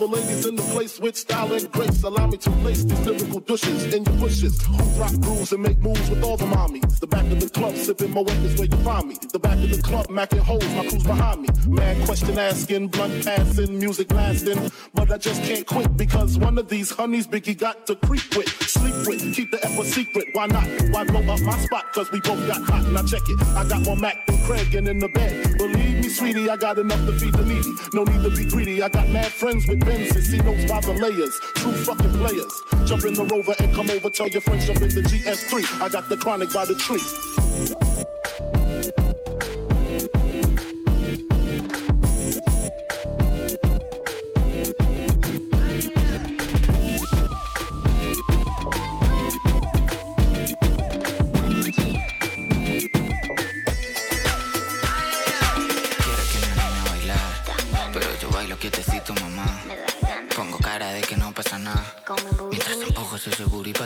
The 0.02 0.16
ladies 0.16 0.46
in 0.46 0.56
the 0.56 0.62
place 0.74 0.98
with 0.98 1.16
style 1.16 1.52
and 1.52 1.70
grace, 1.70 2.02
allow 2.02 2.26
me 2.26 2.36
to 2.36 2.50
place 2.62 2.82
these 2.82 3.06
lyrical 3.06 3.38
douches 3.38 3.94
in 3.94 4.04
your 4.04 4.16
bushes. 4.16 4.60
Who 4.62 4.82
rock 5.00 5.12
grooves 5.20 5.52
and 5.52 5.62
make 5.62 5.78
moves 5.78 6.10
with 6.10 6.24
all 6.24 6.36
the 6.36 6.46
mommies. 6.46 6.98
The 6.98 7.06
back 7.06 7.24
of 7.30 7.38
the 7.38 7.48
club, 7.48 7.76
sipping 7.76 8.12
my 8.12 8.22
is 8.22 8.58
where 8.58 8.66
you 8.66 8.76
find 8.78 9.08
me. 9.08 9.16
The 9.32 9.38
back 9.38 9.58
of 9.58 9.70
the 9.70 9.80
club, 9.80 10.08
macking 10.08 10.40
holes, 10.40 10.66
my 10.74 10.86
crew's 10.88 11.04
behind 11.04 11.42
me. 11.42 11.48
Man, 11.68 12.04
question 12.04 12.36
asking, 12.36 12.88
blunt 12.88 13.24
passing, 13.24 13.78
music 13.78 14.12
lasting. 14.12 14.72
But 14.92 15.12
I 15.12 15.18
just 15.18 15.40
can't 15.44 15.64
quit 15.66 15.96
because 15.96 16.36
one 16.36 16.58
of 16.58 16.68
these 16.68 16.90
honeys 16.90 17.28
Biggie 17.28 17.56
got 17.56 17.86
to 17.86 17.94
creep 17.94 18.36
with, 18.36 18.48
sleep 18.68 18.94
with, 19.06 19.34
keep 19.34 19.52
the 19.52 19.58
a 19.64 19.84
secret. 19.84 20.26
Why 20.32 20.46
not? 20.46 20.66
Why 20.90 21.04
blow 21.04 21.20
up 21.20 21.40
my 21.42 21.58
spot? 21.58 21.92
Cause 21.92 22.10
we 22.10 22.20
both 22.20 22.44
got 22.48 22.62
hot. 22.62 22.90
Now 22.90 23.04
check 23.04 23.22
it. 23.28 23.40
I 23.56 23.68
got 23.68 23.82
more 23.82 23.96
Mac 23.96 24.26
than 24.26 24.44
Craig 24.46 24.74
and 24.74 24.88
in 24.88 24.98
the 24.98 25.08
bed. 25.08 25.58
Believe 25.58 26.00
me, 26.02 26.08
sweetie, 26.08 26.50
I 26.50 26.56
got 26.56 26.78
enough 26.78 27.06
to 27.06 27.12
feed 27.12 27.34
the 27.34 27.44
needy. 27.44 27.70
No 27.94 28.02
need 28.02 28.22
to 28.22 28.30
be 28.36 28.50
greedy. 28.50 28.82
I 28.82 28.88
got 28.88 29.08
mad 29.08 29.26
friends 29.26 29.66
with 29.68 29.86
Benzes. 29.92 30.22
See 30.22 30.38
notes 30.38 30.64
by 30.64 30.80
the 30.80 30.92
layers. 30.94 31.38
True 31.54 31.72
fucking 31.72 32.12
players. 32.12 32.62
Jump 32.88 33.04
in 33.04 33.14
the 33.14 33.24
rover 33.24 33.54
and 33.58 33.74
come 33.74 33.90
over. 33.90 34.10
Tell 34.10 34.28
your 34.28 34.40
friends 34.40 34.66
jump 34.66 34.82
in 34.82 34.88
the 34.88 35.02
GS3. 35.02 35.82
I 35.82 35.88
got 35.88 36.08
the 36.08 36.16
chronic 36.16 36.52
by 36.52 36.64
the 36.64 36.74
tree. 36.74 37.91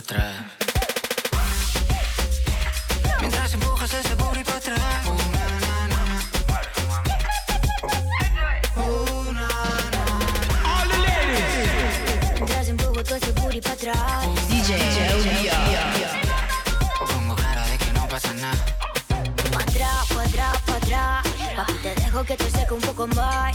Atrás. 0.07 0.37
Mientras 3.21 3.55
empujas 3.55 3.93
ese 3.93 4.15
booty 4.15 4.45
para 4.45 4.59
atrás. 4.59 5.07
Booty 13.43 13.61
pa' 13.61 13.73
atrás. 13.73 14.49
DJ 14.49 15.51
Pongo 16.99 17.35
cara 17.37 17.67
de 17.67 17.79
que 17.79 17.93
no 17.93 18.09
pasa 18.09 18.33
nada. 18.35 18.65
Pa' 19.53 19.61
atrás, 19.61 20.07
pa' 20.15 20.23
atrás, 20.23 20.63
pa' 20.67 20.77
atrás. 20.77 21.27
Papi, 21.57 21.73
te 21.83 21.95
dejo 21.95 22.25
que 22.25 22.37
te 22.37 22.51
seque 22.51 22.75
un 22.75 22.81
poco 22.81 23.07
más. 23.09 23.53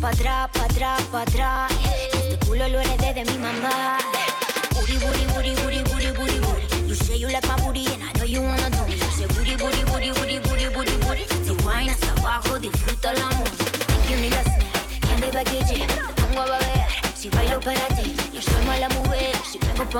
Pa' 0.00 0.10
atrás, 0.10 0.48
pa' 0.52 0.64
atrás, 0.64 1.02
pa' 1.10 1.22
atrás. 1.22 1.71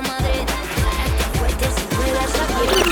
Madrid. 0.01 0.47
Gánate 0.47 1.38
fuerte 1.38 1.66
si 1.66 1.97
juegas 1.97 2.91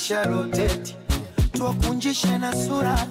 kisha 0.00 0.24
roteti 0.24 0.96
tuwakunjishe 1.52 2.38
na 2.38 2.52
sura. 2.56 3.06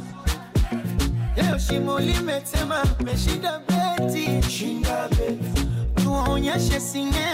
Leo 1.35 1.57
shimo 1.59 1.99
limetema 1.99 2.83
meshinda 3.05 3.59
beti. 3.67 4.49
Shinda 4.49 5.07
beti. 5.09 5.65
Tuwaonyeshe 6.03 6.79
sinema 6.79 7.28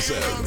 said 0.00 0.39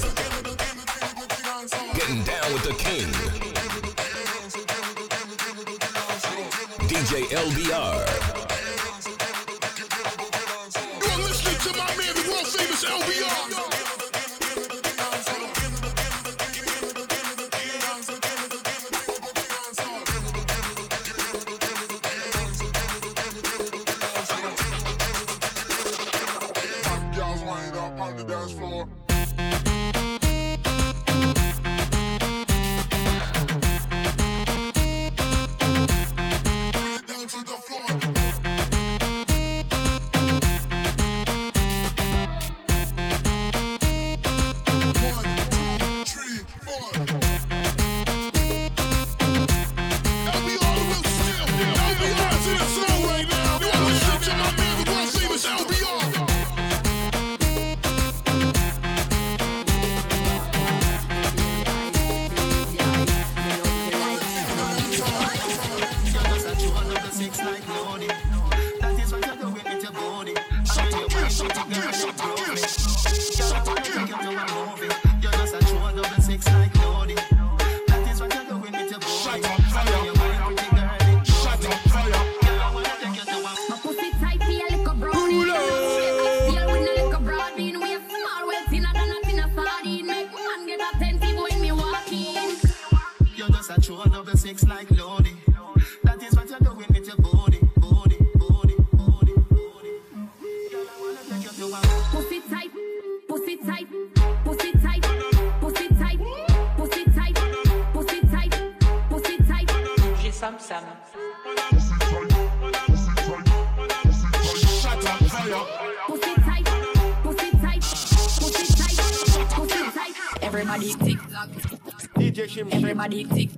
Everybody. 122.72 123.26
tick 123.26 123.53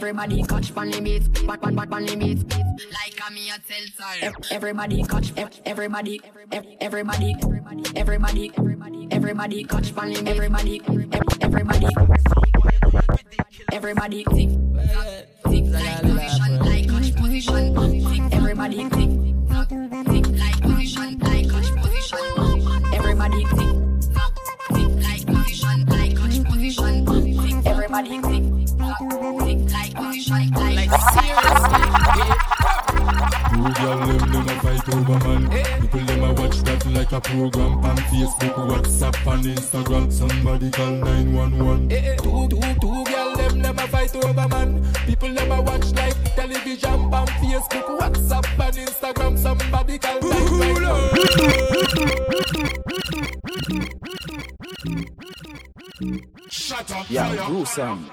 Everybody 0.00 0.42
catch 0.44 0.74
pan 0.74 0.90
limit, 0.90 1.46
back 1.46 1.60
pan 1.60 1.74
back 1.74 1.90
pan 1.90 2.06
limit. 2.06 2.38
Like 2.90 3.20
a 3.20 3.30
me 3.30 3.50
a 3.50 3.58
tell 3.60 3.86
sorry. 3.98 4.32
Everybody 4.50 5.02
catch 5.04 5.30
everybody 5.66 6.22
everybody 6.80 6.80
everybody 6.80 7.36
everybody 7.94 8.50
everybody 9.10 9.64
catch 9.64 9.94
pan 9.94 10.14
limit. 10.14 10.28
Everybody 10.34 10.80
everybody 11.42 11.86
everybody 13.72 14.24
tick 14.24 14.48
tick 15.50 15.64
like 15.68 16.00
position 16.00 16.58
like 16.64 16.88
catch 16.88 17.14
position. 17.16 18.32
Everybody 18.32 18.88
tick 18.88 19.10
tick 20.08 20.26
like 20.40 20.60
position 20.62 21.18
like 21.18 21.50
catch 21.50 21.70
position. 21.76 22.24
Everybody 22.94 23.44
tick 23.44 23.76
tick 24.72 24.92
like 25.04 25.26
position 25.26 25.84
like 25.84 26.16
catch 26.16 26.42
position. 26.48 27.66
Everybody 27.66 28.20
tick. 28.22 28.49
Two 29.90 29.98
girl 33.82 33.98
them 34.06 34.32
them 34.32 34.58
fight 34.60 34.88
over 34.94 35.18
man. 35.26 35.42
People 35.80 36.00
them 36.00 36.22
a 36.22 36.32
watch 36.34 36.58
that 36.62 36.86
like 36.86 37.12
a 37.12 37.20
program 37.20 37.84
on 37.84 37.96
Facebook, 37.96 38.54
WhatsApp, 38.70 39.32
and 39.32 39.44
Instagram. 39.44 40.12
Somebody 40.12 40.70
call 40.70 40.90
911. 40.92 41.88
Two 42.18 42.48
two 42.48 42.74
two 42.80 43.04
girl 43.04 43.36
them 43.36 43.60
never 43.60 43.86
fight 43.88 44.14
over 44.16 44.48
man. 44.48 44.84
People 45.06 45.34
them 45.34 45.50
a 45.52 45.60
watch 45.60 45.92
like 45.92 46.34
television, 46.36 47.12
on 47.12 47.26
Facebook, 47.26 47.98
WhatsApp, 47.98 48.46
and 48.66 48.76
Instagram. 48.76 49.36
Somebody 49.38 49.98
call 49.98 50.20
911. 50.20 51.69
Shut 56.48 56.90
up, 56.92 57.06
Yeah, 57.10 57.28
fire. 57.34 57.46
gruesome. 57.46 58.10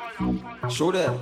Show 0.70 0.92
them. 0.92 1.18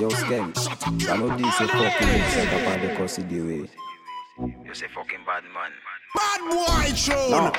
Yo, 0.00 0.08
skank. 0.10 1.08
I 1.08 1.16
know 1.16 1.36
this 1.36 1.60
is 1.60 1.70
fucking 1.70 2.22
set 2.32 2.52
up 2.54 2.72
on 2.72 2.86
the 2.86 2.94
custody 2.96 3.40
way. 3.40 3.68
You 4.64 4.74
say 4.74 4.86
fucking 4.88 5.24
bad 5.26 5.44
man. 5.52 5.72
Bad 6.16 6.40
boy, 6.50 6.92
tune. 6.96 7.30
No. 7.30 7.52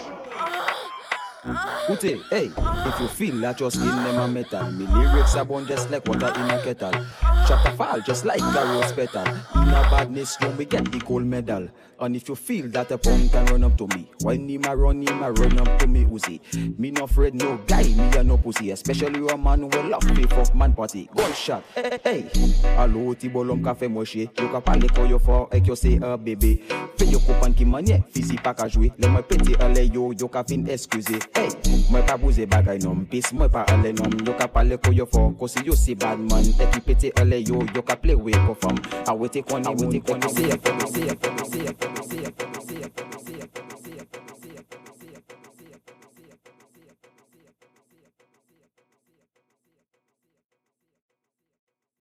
Ute, 1.90 2.20
hey, 2.32 2.50
if 2.88 3.00
you 3.00 3.08
feel 3.08 3.36
that 3.42 3.60
your 3.60 3.70
skin 3.70 3.86
them 3.86 4.18
a 4.20 4.28
metal, 4.28 4.72
me 4.72 4.88
lyrics 4.88 5.36
are 5.36 5.46
born 5.46 5.68
just 5.68 5.92
like 5.92 6.08
water 6.08 6.34
in 6.36 6.50
a 6.50 6.60
kettle. 6.64 6.92
Shut 7.48 7.64
a 7.68 7.72
fall 7.78 8.02
just 8.02 8.26
like 8.26 8.42
a 8.42 8.66
rose 8.66 8.92
petal. 8.94 9.28
In 9.28 9.70
a 9.70 9.88
badness 9.92 10.36
room, 10.42 10.58
we 10.58 10.66
get 10.66 10.92
the 10.92 10.98
gold 11.00 11.26
medal. 11.26 11.70
And 11.98 12.16
if 12.16 12.28
you 12.28 12.36
feel 12.36 12.68
that 12.70 12.92
a 12.92 12.98
punk 12.98 13.32
can 13.32 13.46
run 13.46 13.64
up 13.64 13.78
to 13.78 13.88
me, 13.96 14.10
why 14.22 14.36
him 14.36 14.66
a 14.66 14.76
run 14.76 15.02
him 15.02 15.24
a 15.24 15.32
run 15.32 15.58
up 15.60 15.80
to 15.80 15.88
me 15.88 16.04
Uzi? 16.04 16.40
Me 16.78 16.92
no 16.92 17.06
afraid 17.06 17.34
no 17.36 17.58
guy, 17.66 17.84
me 17.84 18.18
a 18.18 18.24
no 18.24 18.38
pussy, 18.38 18.72
especially 18.72 19.26
a 19.28 19.38
man 19.38 19.62
who 19.62 19.90
love 19.90 20.04
me 20.18 20.24
fuck 20.24 20.54
man 20.54 20.74
party. 20.74 21.10
Gunshot, 21.16 21.64
hey, 21.74 22.00
hey. 22.04 22.26
Allo 22.78 23.14
ti 23.14 23.30
bolom 23.30 23.64
ka 23.64 23.74
fe 23.74 23.88
moshe, 23.88 24.30
yo 24.38 24.50
ka 24.50 24.60
pale 24.60 24.90
ko 24.90 25.06
yo 25.06 25.20
for 25.20 25.48
ek 25.54 25.68
yo 25.68 25.76
say 25.76 25.98
uh, 26.00 26.14
a 26.14 26.18
bébé. 26.18 26.62
Fais 26.98 27.12
yo 27.12 27.20
coupan 27.20 27.54
ki 27.56 27.66
manye, 27.66 28.04
fisi 28.14 28.36
pa 28.44 28.54
ka 28.54 28.68
jouer. 28.68 28.92
Le 28.98 29.08
moi 29.08 29.22
petit 29.22 29.56
ale 29.62 29.88
yo, 29.88 30.12
yo 30.12 30.28
ka 30.28 30.44
fin 30.44 30.66
excuse. 30.68 31.08
Hey, 31.34 31.50
moi 31.90 32.02
pa 32.02 32.18
bouze 32.18 32.46
bagay 32.46 32.80
nom, 32.84 33.06
pis 33.10 33.32
moi 33.32 33.48
pa 33.48 33.64
ale 33.70 33.94
nom. 33.94 34.12
Yo 34.26 34.34
ka 34.34 34.48
pale 34.48 34.78
ko 34.78 34.92
yo 34.92 35.06
for, 35.06 35.34
ko 35.40 35.48
si 35.48 35.64
yo 35.64 35.74
si 35.76 35.96
bad 35.96 36.20
man. 36.20 36.44
E 36.60 36.68
ki 36.74 36.82
petit 36.82 37.20
ale 37.20 37.40
yo, 37.42 37.62
yo 37.74 37.82
ka 37.82 37.96
play 37.96 38.16
with 38.16 38.36
ko 38.46 38.54
fam. 38.54 38.76
A 39.08 39.16
we 39.16 39.30
take 39.30 39.50
one, 39.50 39.66
a 39.66 39.72
we 39.72 39.88
take 39.88 40.10
one, 40.10 40.22
say 40.30 40.50
a 40.50 40.58
for 40.58 40.74
me, 40.74 41.46
say 41.46 41.68
a 41.68 41.74
for 41.86 41.92
me, 41.92 42.08
say 42.08 42.24
a 42.24 42.32
for 42.32 42.48
me. 42.48 42.55